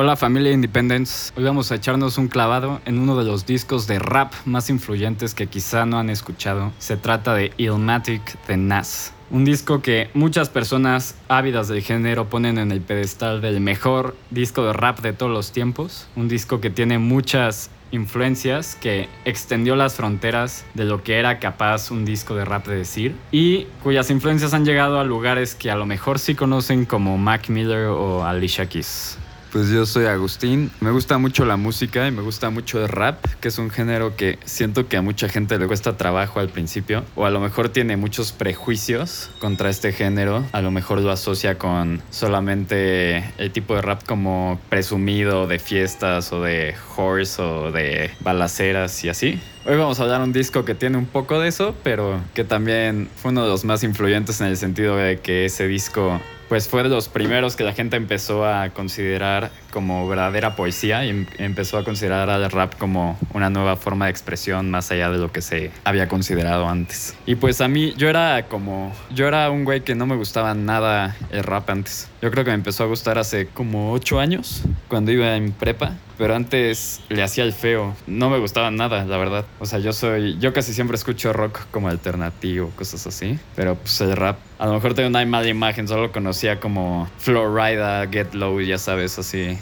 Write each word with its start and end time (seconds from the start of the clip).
Hola 0.00 0.14
familia 0.14 0.52
Independence, 0.52 1.32
hoy 1.36 1.42
vamos 1.42 1.72
a 1.72 1.74
echarnos 1.74 2.18
un 2.18 2.28
clavado 2.28 2.80
en 2.84 3.00
uno 3.00 3.16
de 3.16 3.24
los 3.24 3.46
discos 3.46 3.88
de 3.88 3.98
rap 3.98 4.32
más 4.44 4.70
influyentes 4.70 5.34
que 5.34 5.48
quizá 5.48 5.86
no 5.86 5.98
han 5.98 6.08
escuchado. 6.08 6.70
Se 6.78 6.96
trata 6.96 7.34
de 7.34 7.50
Illmatic 7.56 8.40
de 8.46 8.56
Nas. 8.58 9.12
Un 9.32 9.44
disco 9.44 9.82
que 9.82 10.08
muchas 10.14 10.50
personas 10.50 11.16
ávidas 11.26 11.66
del 11.66 11.82
género 11.82 12.28
ponen 12.28 12.58
en 12.58 12.70
el 12.70 12.80
pedestal 12.80 13.40
del 13.40 13.58
mejor 13.58 14.14
disco 14.30 14.62
de 14.62 14.72
rap 14.72 15.00
de 15.00 15.14
todos 15.14 15.32
los 15.32 15.50
tiempos. 15.50 16.06
Un 16.14 16.28
disco 16.28 16.60
que 16.60 16.70
tiene 16.70 17.00
muchas 17.00 17.68
influencias 17.90 18.76
que 18.80 19.08
extendió 19.24 19.74
las 19.74 19.96
fronteras 19.96 20.64
de 20.74 20.84
lo 20.84 21.02
que 21.02 21.18
era 21.18 21.40
capaz 21.40 21.90
un 21.90 22.04
disco 22.04 22.36
de 22.36 22.44
rap 22.44 22.68
de 22.68 22.76
decir 22.76 23.16
y 23.32 23.64
cuyas 23.82 24.10
influencias 24.10 24.54
han 24.54 24.64
llegado 24.64 25.00
a 25.00 25.04
lugares 25.04 25.56
que 25.56 25.72
a 25.72 25.74
lo 25.74 25.86
mejor 25.86 26.20
sí 26.20 26.36
conocen 26.36 26.84
como 26.84 27.18
Mac 27.18 27.48
Miller 27.48 27.86
o 27.86 28.24
Alicia 28.24 28.68
Keys. 28.68 29.18
Pues 29.52 29.70
yo 29.70 29.86
soy 29.86 30.04
Agustín, 30.04 30.70
me 30.80 30.90
gusta 30.90 31.16
mucho 31.16 31.46
la 31.46 31.56
música 31.56 32.06
y 32.06 32.10
me 32.10 32.20
gusta 32.20 32.50
mucho 32.50 32.82
el 32.82 32.88
rap, 32.88 33.24
que 33.40 33.48
es 33.48 33.58
un 33.58 33.70
género 33.70 34.14
que 34.14 34.38
siento 34.44 34.88
que 34.88 34.98
a 34.98 35.02
mucha 35.02 35.30
gente 35.30 35.58
le 35.58 35.66
cuesta 35.66 35.96
trabajo 35.96 36.38
al 36.38 36.50
principio, 36.50 37.02
o 37.14 37.24
a 37.24 37.30
lo 37.30 37.40
mejor 37.40 37.70
tiene 37.70 37.96
muchos 37.96 38.32
prejuicios 38.32 39.30
contra 39.38 39.70
este 39.70 39.92
género, 39.92 40.44
a 40.52 40.60
lo 40.60 40.70
mejor 40.70 41.00
lo 41.00 41.10
asocia 41.10 41.56
con 41.56 42.02
solamente 42.10 43.24
el 43.38 43.50
tipo 43.50 43.74
de 43.74 43.80
rap 43.80 44.02
como 44.06 44.60
presumido 44.68 45.46
de 45.46 45.58
fiestas 45.58 46.30
o 46.30 46.42
de 46.42 46.74
horse 46.96 47.40
o 47.40 47.72
de 47.72 48.10
balaceras 48.20 49.02
y 49.04 49.08
así. 49.08 49.40
Hoy 49.70 49.76
vamos 49.76 50.00
a 50.00 50.04
hablar 50.04 50.22
un 50.22 50.32
disco 50.32 50.64
que 50.64 50.74
tiene 50.74 50.96
un 50.96 51.04
poco 51.04 51.38
de 51.38 51.48
eso, 51.48 51.74
pero 51.84 52.18
que 52.32 52.42
también 52.42 53.06
fue 53.16 53.32
uno 53.32 53.42
de 53.42 53.50
los 53.50 53.66
más 53.66 53.84
influyentes 53.84 54.40
en 54.40 54.46
el 54.46 54.56
sentido 54.56 54.96
de 54.96 55.18
que 55.18 55.44
ese 55.44 55.68
disco 55.68 56.22
pues 56.48 56.70
fue 56.70 56.82
de 56.82 56.88
los 56.88 57.10
primeros 57.10 57.54
que 57.54 57.64
la 57.64 57.74
gente 57.74 57.98
empezó 57.98 58.46
a 58.46 58.70
considerar 58.70 59.50
como 59.70 60.08
verdadera 60.08 60.56
poesía 60.56 61.04
y 61.04 61.10
em, 61.10 61.26
empezó 61.36 61.76
a 61.76 61.84
considerar 61.84 62.30
al 62.30 62.50
rap 62.50 62.78
como 62.78 63.18
una 63.34 63.50
nueva 63.50 63.76
forma 63.76 64.06
de 64.06 64.12
expresión 64.12 64.70
más 64.70 64.90
allá 64.90 65.10
de 65.10 65.18
lo 65.18 65.30
que 65.32 65.42
se 65.42 65.70
había 65.84 66.08
considerado 66.08 66.66
antes. 66.66 67.14
Y 67.26 67.34
pues 67.34 67.60
a 67.60 67.68
mí 67.68 67.92
yo 67.98 68.08
era 68.08 68.46
como 68.48 68.96
yo 69.14 69.28
era 69.28 69.50
un 69.50 69.66
güey 69.66 69.82
que 69.82 69.94
no 69.94 70.06
me 70.06 70.16
gustaba 70.16 70.54
nada 70.54 71.14
el 71.30 71.44
rap 71.44 71.68
antes. 71.68 72.08
Yo 72.22 72.30
creo 72.30 72.42
que 72.42 72.52
me 72.52 72.54
empezó 72.54 72.84
a 72.84 72.86
gustar 72.86 73.18
hace 73.18 73.48
como 73.48 73.92
ocho 73.92 74.18
años 74.18 74.62
cuando 74.88 75.12
iba 75.12 75.36
en 75.36 75.52
prepa 75.52 75.92
pero 76.18 76.34
antes 76.34 77.00
le 77.08 77.22
hacía 77.22 77.44
el 77.44 77.52
feo. 77.52 77.94
No 78.06 78.28
me 78.28 78.38
gustaba 78.38 78.70
nada, 78.70 79.04
la 79.04 79.16
verdad. 79.16 79.46
O 79.60 79.66
sea, 79.66 79.78
yo 79.78 79.92
soy, 79.92 80.36
yo 80.38 80.52
casi 80.52 80.74
siempre 80.74 80.96
escucho 80.96 81.32
rock 81.32 81.60
como 81.70 81.88
alternativo, 81.88 82.70
cosas 82.76 83.06
así. 83.06 83.38
Pero 83.54 83.76
pues 83.76 84.00
el 84.00 84.16
rap, 84.16 84.38
a 84.58 84.66
lo 84.66 84.74
mejor 84.74 84.94
tengo 84.94 85.08
una 85.08 85.24
mala 85.24 85.46
imagen, 85.46 85.86
solo 85.86 86.10
conocía 86.10 86.58
como 86.58 87.08
Florida, 87.18 88.06
Get 88.10 88.34
Low, 88.34 88.60
ya 88.60 88.78
sabes, 88.78 89.18
así. 89.18 89.56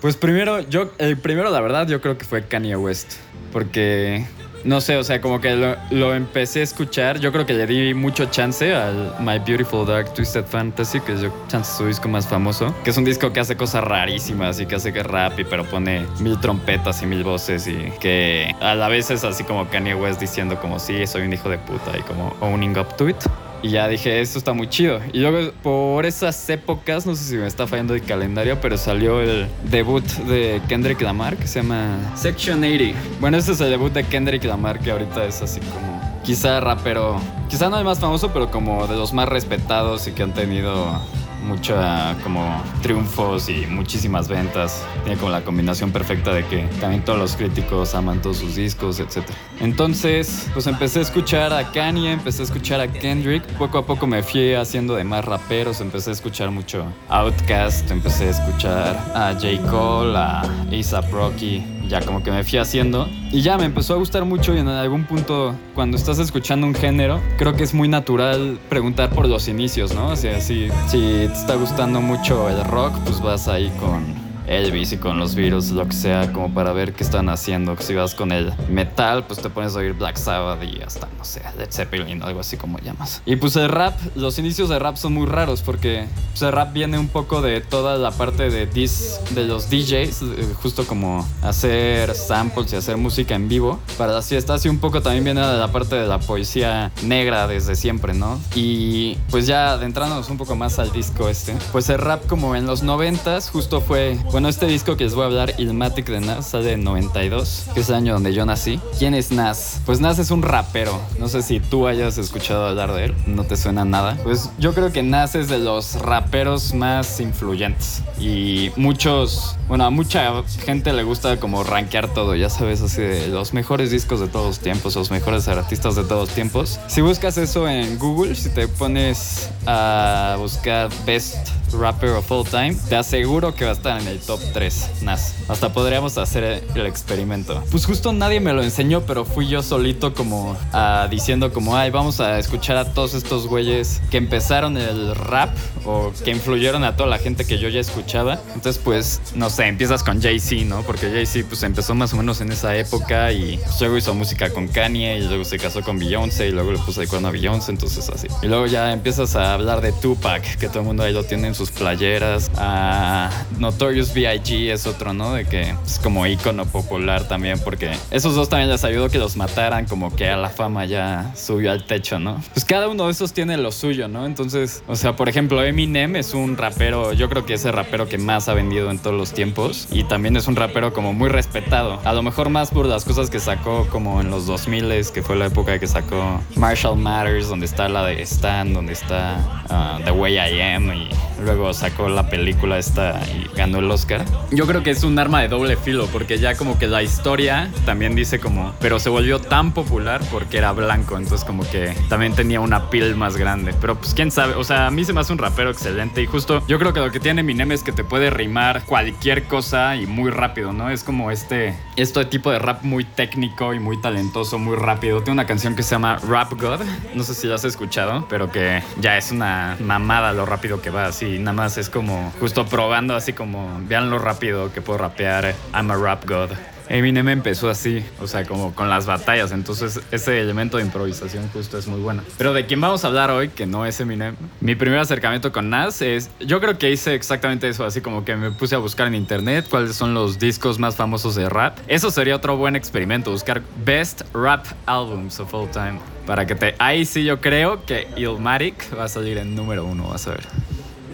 Pues 0.00 0.16
primero, 0.16 0.60
yo, 0.60 0.92
el 0.98 1.16
primero, 1.16 1.50
la 1.50 1.60
verdad, 1.60 1.88
yo 1.88 2.00
creo 2.00 2.16
que 2.16 2.24
fue 2.24 2.46
Kanye 2.46 2.76
West. 2.76 3.14
Porque 3.52 4.24
no 4.64 4.80
sé, 4.80 4.96
o 4.96 5.04
sea, 5.04 5.20
como 5.20 5.40
que 5.40 5.76
lo, 5.90 6.14
empecé 6.14 6.60
a 6.60 6.62
escuchar. 6.62 7.18
Yo 7.18 7.32
creo 7.32 7.46
que 7.46 7.54
le 7.54 7.66
di 7.66 7.94
mucho 7.94 8.26
chance 8.26 8.74
al 8.74 9.14
My 9.20 9.38
Beautiful 9.38 9.86
Dark 9.86 10.12
Twisted 10.14 10.44
Fantasy, 10.44 11.00
que 11.00 11.12
es 11.12 11.20
su 11.66 11.86
disco 11.86 12.08
más 12.08 12.26
famoso. 12.26 12.74
Que 12.84 12.90
es 12.90 12.96
un 12.96 13.04
disco 13.04 13.32
que 13.32 13.40
hace 13.40 13.56
cosas 13.56 13.84
rarísimas 13.84 14.60
y 14.60 14.66
que 14.66 14.74
hace 14.76 14.92
que 14.92 15.02
rap, 15.02 15.38
y, 15.38 15.44
pero 15.44 15.64
pone 15.64 16.06
mil 16.20 16.38
trompetas 16.40 17.02
y 17.02 17.06
mil 17.06 17.24
voces 17.24 17.66
y 17.66 17.92
que 18.00 18.54
a 18.60 18.74
la 18.74 18.88
vez 18.88 19.10
es 19.10 19.24
así 19.24 19.44
como 19.44 19.68
Kanye 19.68 19.94
West 19.94 20.20
diciendo 20.20 20.58
como 20.60 20.78
sí, 20.78 21.06
soy 21.06 21.22
un 21.22 21.32
hijo 21.32 21.48
de 21.48 21.58
puta 21.58 21.96
y 21.96 22.02
como 22.02 22.34
owning 22.40 22.76
up 22.78 22.96
to 22.96 23.08
it. 23.08 23.16
Y 23.62 23.70
ya 23.70 23.88
dije, 23.88 24.20
esto 24.20 24.38
está 24.38 24.52
muy 24.52 24.68
chido. 24.68 25.00
Y 25.12 25.18
luego, 25.18 25.52
por 25.62 26.06
esas 26.06 26.48
épocas, 26.48 27.06
no 27.06 27.16
sé 27.16 27.24
si 27.24 27.36
me 27.36 27.46
está 27.46 27.66
fallando 27.66 27.94
el 27.94 28.02
calendario, 28.02 28.60
pero 28.60 28.76
salió 28.76 29.20
el 29.20 29.48
debut 29.64 30.04
de 30.04 30.60
Kendrick 30.68 31.00
Lamar 31.00 31.36
que 31.36 31.46
se 31.46 31.62
llama 31.62 31.98
Section 32.14 32.62
80. 32.62 32.98
Bueno, 33.20 33.36
este 33.36 33.52
es 33.52 33.60
el 33.60 33.70
debut 33.70 33.92
de 33.92 34.04
Kendrick 34.04 34.44
Lamar 34.44 34.78
que 34.78 34.90
ahorita 34.90 35.24
es 35.24 35.42
así 35.42 35.60
como. 35.60 35.98
Quizá 36.24 36.60
rapero. 36.60 37.20
Quizá 37.48 37.70
no 37.70 37.78
el 37.78 37.84
más 37.84 38.00
famoso, 38.00 38.30
pero 38.32 38.50
como 38.50 38.86
de 38.86 38.96
los 38.96 39.12
más 39.12 39.28
respetados 39.28 40.06
y 40.06 40.12
que 40.12 40.22
han 40.22 40.34
tenido 40.34 41.00
mucha 41.42 42.16
como 42.22 42.62
triunfos 42.82 43.48
y 43.48 43.66
muchísimas 43.66 44.28
ventas. 44.28 44.84
Tiene 45.04 45.18
como 45.18 45.30
la 45.30 45.42
combinación 45.42 45.92
perfecta 45.92 46.32
de 46.32 46.44
que 46.46 46.62
también 46.80 47.04
todos 47.04 47.18
los 47.18 47.36
críticos 47.36 47.94
aman 47.94 48.20
todos 48.20 48.38
sus 48.38 48.56
discos, 48.56 49.00
etc. 49.00 49.24
Entonces, 49.60 50.48
pues 50.52 50.66
empecé 50.66 51.00
a 51.00 51.02
escuchar 51.02 51.52
a 51.52 51.70
Kanye, 51.70 52.12
empecé 52.12 52.42
a 52.42 52.44
escuchar 52.44 52.80
a 52.80 52.88
Kendrick. 52.88 53.44
Poco 53.58 53.78
a 53.78 53.86
poco 53.86 54.06
me 54.06 54.22
fui 54.22 54.54
haciendo 54.54 54.94
de 54.94 55.04
más 55.04 55.24
raperos. 55.24 55.80
Empecé 55.80 56.10
a 56.10 56.12
escuchar 56.14 56.50
mucho 56.50 56.84
Outkast, 57.08 57.90
empecé 57.90 58.28
a 58.28 58.30
escuchar 58.30 58.96
a 59.14 59.32
J. 59.34 59.60
Cole, 59.70 60.16
a 60.16 60.40
A$AP 60.40 61.10
Rocky 61.12 61.78
ya 61.88 62.02
como 62.02 62.22
que 62.22 62.30
me 62.30 62.44
fui 62.44 62.58
haciendo 62.58 63.08
y 63.30 63.42
ya 63.42 63.58
me 63.58 63.64
empezó 63.64 63.94
a 63.94 63.96
gustar 63.96 64.24
mucho 64.24 64.54
y 64.54 64.58
en 64.58 64.68
algún 64.68 65.04
punto 65.04 65.54
cuando 65.74 65.96
estás 65.96 66.18
escuchando 66.18 66.66
un 66.66 66.74
género 66.74 67.20
creo 67.36 67.54
que 67.54 67.64
es 67.64 67.74
muy 67.74 67.88
natural 67.88 68.58
preguntar 68.68 69.10
por 69.10 69.28
los 69.28 69.48
inicios, 69.48 69.94
¿no? 69.94 70.08
O 70.08 70.16
sea, 70.16 70.40
si, 70.40 70.68
si 70.86 70.98
te 70.98 71.24
está 71.24 71.54
gustando 71.56 72.00
mucho 72.00 72.48
el 72.48 72.64
rock, 72.64 72.96
pues 73.04 73.20
vas 73.20 73.48
ahí 73.48 73.70
con 73.80 74.27
Elvis 74.48 74.92
y 74.92 74.96
con 74.98 75.18
los 75.18 75.34
virus, 75.34 75.70
lo 75.70 75.86
que 75.86 75.94
sea, 75.94 76.32
como 76.32 76.52
para 76.52 76.72
ver 76.72 76.94
qué 76.94 77.04
están 77.04 77.28
haciendo. 77.28 77.76
Si 77.78 77.94
vas 77.94 78.14
con 78.14 78.32
el 78.32 78.52
metal, 78.68 79.24
pues 79.26 79.40
te 79.40 79.50
pones 79.50 79.76
a 79.76 79.78
oír 79.78 79.92
Black 79.92 80.16
Sabbath 80.16 80.62
y 80.62 80.82
hasta, 80.82 81.08
no 81.16 81.24
sé, 81.24 81.42
Led 81.58 81.70
Zeppelin 81.70 82.22
o 82.22 82.26
algo 82.26 82.40
así 82.40 82.56
como 82.56 82.78
llamas. 82.78 83.22
Y 83.26 83.36
pues 83.36 83.56
el 83.56 83.68
rap, 83.68 83.98
los 84.16 84.38
inicios 84.38 84.68
de 84.68 84.78
rap 84.78 84.96
son 84.96 85.14
muy 85.14 85.26
raros 85.26 85.62
porque 85.62 86.06
pues, 86.30 86.42
el 86.42 86.52
rap 86.52 86.72
viene 86.72 86.98
un 86.98 87.08
poco 87.08 87.42
de 87.42 87.60
toda 87.60 87.96
la 87.96 88.10
parte 88.10 88.50
de, 88.50 88.66
dis, 88.66 89.20
de 89.34 89.44
los 89.44 89.70
DJs, 89.70 90.22
eh, 90.22 90.54
justo 90.62 90.86
como 90.86 91.26
hacer 91.42 92.14
samples 92.14 92.72
y 92.72 92.76
hacer 92.76 92.96
música 92.96 93.34
en 93.34 93.48
vivo 93.48 93.80
para 93.96 94.12
las 94.12 94.28
fiestas 94.28 94.64
y 94.64 94.68
un 94.68 94.78
poco 94.78 95.02
también 95.02 95.24
viene 95.24 95.40
de 95.40 95.58
la 95.58 95.68
parte 95.68 95.96
de 95.96 96.06
la 96.06 96.18
poesía 96.18 96.90
negra 97.02 97.46
desde 97.46 97.76
siempre, 97.76 98.14
¿no? 98.14 98.40
Y 98.54 99.16
pues 99.30 99.46
ya 99.46 99.72
adentrándonos 99.72 100.28
un 100.30 100.38
poco 100.38 100.56
más 100.56 100.78
al 100.78 100.92
disco 100.92 101.28
este, 101.28 101.54
pues 101.72 101.88
el 101.90 101.98
rap 101.98 102.26
como 102.26 102.56
en 102.56 102.66
los 102.66 102.82
noventas 102.82 103.50
justo 103.50 103.80
fue 103.80 104.18
bueno, 104.38 104.50
este 104.50 104.66
disco 104.66 104.96
que 104.96 105.02
les 105.02 105.16
voy 105.16 105.24
a 105.24 105.26
hablar, 105.26 105.54
Ilmatic 105.58 106.06
de 106.06 106.20
Nas, 106.20 106.50
sale 106.50 106.74
en 106.74 106.84
92, 106.84 107.70
que 107.74 107.80
es 107.80 107.88
el 107.88 107.96
año 107.96 108.12
donde 108.12 108.32
yo 108.32 108.46
nací. 108.46 108.78
¿Quién 108.96 109.14
es 109.14 109.32
Nas? 109.32 109.80
Pues 109.84 109.98
Nas 109.98 110.20
es 110.20 110.30
un 110.30 110.42
rapero. 110.42 111.00
No 111.18 111.26
sé 111.26 111.42
si 111.42 111.58
tú 111.58 111.88
hayas 111.88 112.18
escuchado 112.18 112.68
hablar 112.68 112.92
de 112.92 113.06
él, 113.06 113.14
no 113.26 113.42
te 113.42 113.56
suena 113.56 113.84
nada. 113.84 114.16
Pues 114.22 114.48
yo 114.60 114.74
creo 114.74 114.92
que 114.92 115.02
Nas 115.02 115.34
es 115.34 115.48
de 115.48 115.58
los 115.58 115.96
raperos 115.96 116.72
más 116.72 117.18
influyentes. 117.18 118.04
Y 118.20 118.70
muchos, 118.76 119.56
bueno, 119.66 119.84
a 119.84 119.90
mucha 119.90 120.44
gente 120.64 120.92
le 120.92 121.02
gusta 121.02 121.40
como 121.40 121.64
rankear 121.64 122.06
todo, 122.14 122.36
ya 122.36 122.48
sabes, 122.48 122.80
así 122.80 123.02
de 123.02 123.26
los 123.26 123.52
mejores 123.54 123.90
discos 123.90 124.20
de 124.20 124.28
todos 124.28 124.46
los 124.46 124.58
tiempos, 124.60 124.94
los 124.94 125.10
mejores 125.10 125.48
artistas 125.48 125.96
de 125.96 126.04
todos 126.04 126.28
los 126.28 126.30
tiempos. 126.36 126.78
Si 126.86 127.00
buscas 127.00 127.38
eso 127.38 127.68
en 127.68 127.98
Google, 127.98 128.36
si 128.36 128.50
te 128.50 128.68
pones 128.68 129.50
a 129.66 130.36
buscar 130.38 130.90
Best 131.04 131.48
Rapper 131.72 132.10
of 132.10 132.30
All 132.30 132.44
Time, 132.44 132.76
te 132.88 132.96
aseguro 132.96 133.54
que 133.54 133.64
va 133.64 133.72
a 133.72 133.74
estar 133.74 134.00
en 134.00 134.08
el 134.08 134.20
top 134.28 134.40
3 134.52 134.90
Nas. 135.00 135.34
Hasta 135.48 135.72
podríamos 135.72 136.18
hacer 136.18 136.62
el 136.74 136.86
experimento. 136.86 137.64
Pues 137.70 137.86
justo 137.86 138.12
nadie 138.12 138.40
me 138.40 138.52
lo 138.52 138.62
enseñó, 138.62 139.00
pero 139.06 139.24
fui 139.24 139.48
yo 139.48 139.62
solito 139.62 140.12
como 140.12 140.50
uh, 140.50 141.08
diciendo 141.08 141.50
como, 141.50 141.74
ay, 141.74 141.90
vamos 141.90 142.20
a 142.20 142.38
escuchar 142.38 142.76
a 142.76 142.92
todos 142.92 143.14
estos 143.14 143.46
güeyes 143.46 144.02
que 144.10 144.18
empezaron 144.18 144.76
el 144.76 145.14
rap 145.14 145.56
o 145.86 146.12
que 146.24 146.30
influyeron 146.30 146.84
a 146.84 146.94
toda 146.94 147.08
la 147.08 147.18
gente 147.18 147.46
que 147.46 147.58
yo 147.58 147.70
ya 147.70 147.80
escuchaba. 147.80 148.38
Entonces, 148.54 148.78
pues, 148.84 149.22
no 149.34 149.48
sé, 149.48 149.66
empiezas 149.66 150.04
con 150.04 150.20
Jay-Z, 150.20 150.66
¿no? 150.66 150.82
Porque 150.82 151.10
Jay-Z 151.10 151.46
pues 151.48 151.62
empezó 151.62 151.94
más 151.94 152.12
o 152.12 152.18
menos 152.18 152.42
en 152.42 152.52
esa 152.52 152.76
época 152.76 153.32
y 153.32 153.58
luego 153.80 153.96
hizo 153.96 154.12
música 154.12 154.50
con 154.50 154.68
Kanye 154.68 155.20
y 155.20 155.22
luego 155.22 155.44
se 155.44 155.58
casó 155.58 155.80
con 155.80 155.98
Beyoncé 155.98 156.48
y 156.48 156.50
luego 156.50 156.72
le 156.72 156.78
puso 156.80 157.00
el 157.00 157.08
cuerno 157.08 157.28
a 157.28 157.30
Beyoncé, 157.30 157.72
entonces 157.72 158.10
así. 158.10 158.26
Y 158.42 158.46
luego 158.48 158.66
ya 158.66 158.92
empiezas 158.92 159.36
a 159.36 159.54
hablar 159.54 159.80
de 159.80 159.92
Tupac, 159.92 160.58
que 160.58 160.68
todo 160.68 160.80
el 160.80 160.84
mundo 160.84 161.02
ahí 161.02 161.14
lo 161.14 161.24
tiene 161.24 161.48
en 161.48 161.54
sus 161.54 161.70
playeras. 161.70 162.50
A 162.58 163.30
Notorious 163.58 164.07
B.I.G. 164.14 164.72
es 164.72 164.86
otro, 164.86 165.12
¿no? 165.12 165.34
De 165.34 165.44
que 165.44 165.74
es 165.84 165.98
como 166.02 166.26
ícono 166.26 166.64
popular 166.66 167.28
también, 167.28 167.58
porque 167.60 167.90
esos 168.10 168.34
dos 168.34 168.48
también 168.48 168.70
les 168.70 168.84
ayudó 168.84 169.08
que 169.08 169.18
los 169.18 169.36
mataran, 169.36 169.86
como 169.86 170.14
que 170.14 170.28
a 170.28 170.36
la 170.36 170.48
fama 170.48 170.84
ya 170.84 171.32
subió 171.36 171.72
al 171.72 171.84
techo, 171.84 172.18
¿no? 172.18 172.42
Pues 172.52 172.64
cada 172.64 172.88
uno 172.88 173.06
de 173.06 173.12
esos 173.12 173.32
tiene 173.32 173.56
lo 173.56 173.72
suyo, 173.72 174.08
¿no? 174.08 174.26
Entonces, 174.26 174.82
o 174.86 174.96
sea, 174.96 175.16
por 175.16 175.28
ejemplo, 175.28 175.62
Eminem 175.62 176.16
es 176.16 176.34
un 176.34 176.56
rapero, 176.56 177.12
yo 177.12 177.28
creo 177.28 177.44
que 177.44 177.54
es 177.54 177.64
el 177.64 177.72
rapero 177.72 178.08
que 178.08 178.18
más 178.18 178.48
ha 178.48 178.54
vendido 178.54 178.90
en 178.90 178.98
todos 178.98 179.16
los 179.16 179.32
tiempos 179.32 179.88
y 179.90 180.04
también 180.04 180.36
es 180.36 180.48
un 180.48 180.56
rapero 180.56 180.92
como 180.92 181.12
muy 181.12 181.28
respetado. 181.28 182.00
A 182.04 182.12
lo 182.12 182.22
mejor 182.22 182.48
más 182.50 182.70
por 182.70 182.86
las 182.86 183.04
cosas 183.04 183.30
que 183.30 183.40
sacó 183.40 183.86
como 183.88 184.20
en 184.20 184.30
los 184.30 184.46
2000 184.46 184.78
que 185.12 185.22
fue 185.22 185.36
la 185.36 185.46
época 185.46 185.78
que 185.78 185.86
sacó 185.86 186.40
Marshall 186.54 186.96
Matters, 186.96 187.48
donde 187.48 187.66
está 187.66 187.88
la 187.88 188.04
de 188.04 188.22
Stan, 188.22 188.72
donde 188.72 188.92
está 188.92 189.38
uh, 189.68 190.02
The 190.04 190.12
Way 190.12 190.34
I 190.34 190.60
Am 190.60 190.92
y 190.92 191.10
luego 191.44 191.72
sacó 191.72 192.08
la 192.08 192.28
película 192.28 192.78
esta 192.78 193.20
y 193.26 193.48
ganó 193.56 193.78
el 193.78 193.90
Oscar. 193.90 194.24
Yo 194.50 194.66
creo 194.66 194.82
que 194.82 194.90
es 194.90 195.04
un 195.04 195.18
arma 195.18 195.40
de 195.40 195.48
doble 195.48 195.76
filo 195.76 196.06
porque 196.12 196.38
ya 196.38 196.56
como 196.56 196.78
que 196.78 196.86
la 196.86 197.02
historia 197.02 197.70
también 197.84 198.14
dice 198.14 198.40
como, 198.40 198.74
pero 198.80 198.98
se 198.98 199.08
volvió 199.08 199.40
tan 199.40 199.72
popular 199.72 200.20
porque 200.30 200.58
era 200.58 200.72
blanco, 200.72 201.16
entonces 201.16 201.46
como 201.46 201.68
que 201.68 201.94
también 202.08 202.34
tenía 202.34 202.60
una 202.60 202.90
piel 202.90 203.16
más 203.16 203.36
grande. 203.36 203.74
Pero 203.80 203.96
pues 203.96 204.14
quién 204.14 204.30
sabe, 204.30 204.54
o 204.54 204.64
sea, 204.64 204.86
a 204.86 204.90
mí 204.90 205.04
se 205.04 205.12
me 205.12 205.20
hace 205.20 205.32
un 205.32 205.38
rapero 205.38 205.70
excelente 205.70 206.22
y 206.22 206.26
justo 206.26 206.62
yo 206.66 206.78
creo 206.78 206.92
que 206.92 207.00
lo 207.00 207.10
que 207.10 207.20
tiene 207.20 207.40
Eminem 207.40 207.72
es 207.72 207.82
que 207.82 207.92
te 207.92 208.04
puede 208.04 208.30
rimar 208.30 208.84
cualquier 208.84 209.44
cosa 209.44 209.96
y 209.96 210.06
muy 210.06 210.30
rápido, 210.30 210.72
¿no? 210.72 210.90
Es 210.90 211.04
como 211.04 211.30
este, 211.30 211.74
este 211.96 212.24
tipo 212.26 212.50
de 212.50 212.58
rap 212.58 212.82
muy 212.82 213.04
técnico 213.04 213.74
y 213.74 213.78
muy 213.78 214.00
talentoso, 214.00 214.58
muy 214.58 214.76
rápido. 214.76 215.18
Tiene 215.18 215.32
una 215.32 215.46
canción 215.46 215.74
que 215.74 215.82
se 215.82 215.90
llama 215.90 216.18
Rap 216.28 216.52
God, 216.60 216.80
no 217.14 217.22
sé 217.22 217.34
si 217.34 217.46
la 217.46 217.56
has 217.56 217.64
escuchado, 217.64 218.26
pero 218.28 218.50
que 218.50 218.82
ya 219.00 219.16
es 219.16 219.30
una 219.30 219.76
mamada 219.80 220.32
lo 220.32 220.46
rápido 220.46 220.80
que 220.80 220.90
va, 220.90 221.06
así, 221.06 221.27
nada 221.38 221.52
más 221.52 221.76
es 221.78 221.90
como 221.90 222.32
justo 222.40 222.64
probando 222.66 223.14
así 223.14 223.32
como, 223.32 223.80
vean 223.82 224.08
lo 224.08 224.18
rápido 224.18 224.72
que 224.72 224.80
puedo 224.80 224.98
rapear, 224.98 225.54
I'm 225.74 225.90
a 225.90 225.96
Rap 225.96 226.28
God. 226.28 226.50
Eminem 226.88 227.28
empezó 227.28 227.68
así, 227.68 228.02
o 228.20 228.26
sea, 228.26 228.44
como 228.46 228.74
con 228.74 228.88
las 228.88 229.04
batallas, 229.04 229.52
entonces 229.52 230.00
ese 230.10 230.40
elemento 230.40 230.78
de 230.78 230.84
improvisación 230.84 231.48
justo 231.52 231.76
es 231.76 231.86
muy 231.86 232.00
bueno. 232.00 232.22
Pero 232.38 232.54
de 232.54 232.64
quién 232.64 232.80
vamos 232.80 233.04
a 233.04 233.08
hablar 233.08 233.30
hoy, 233.30 233.48
que 233.48 233.66
no 233.66 233.84
es 233.84 234.00
Eminem, 234.00 234.36
mi 234.60 234.74
primer 234.74 234.98
acercamiento 234.98 235.52
con 235.52 235.68
Nas 235.68 236.00
es, 236.00 236.30
yo 236.40 236.60
creo 236.60 236.78
que 236.78 236.90
hice 236.90 237.14
exactamente 237.14 237.68
eso, 237.68 237.84
así 237.84 238.00
como 238.00 238.24
que 238.24 238.36
me 238.36 238.50
puse 238.52 238.74
a 238.74 238.78
buscar 238.78 239.06
en 239.06 239.14
internet 239.14 239.66
cuáles 239.68 239.96
son 239.96 240.14
los 240.14 240.38
discos 240.38 240.78
más 240.78 240.96
famosos 240.96 241.34
de 241.34 241.48
rap. 241.50 241.76
Eso 241.88 242.10
sería 242.10 242.36
otro 242.36 242.56
buen 242.56 242.74
experimento, 242.74 243.30
buscar 243.30 243.62
Best 243.84 244.22
Rap 244.32 244.64
Albums 244.86 245.40
of 245.40 245.52
All 245.52 245.70
Time. 245.70 245.98
Para 246.26 246.46
que 246.46 246.54
te... 246.54 246.74
Ahí 246.78 247.04
sí 247.04 247.24
yo 247.24 247.40
creo 247.40 247.84
que 247.84 248.06
Illmatic 248.16 248.96
va 248.98 249.04
a 249.04 249.08
salir 249.08 249.38
en 249.38 249.54
número 249.54 249.84
uno, 249.84 250.08
vas 250.08 250.26
a 250.26 250.30
ver. 250.30 250.46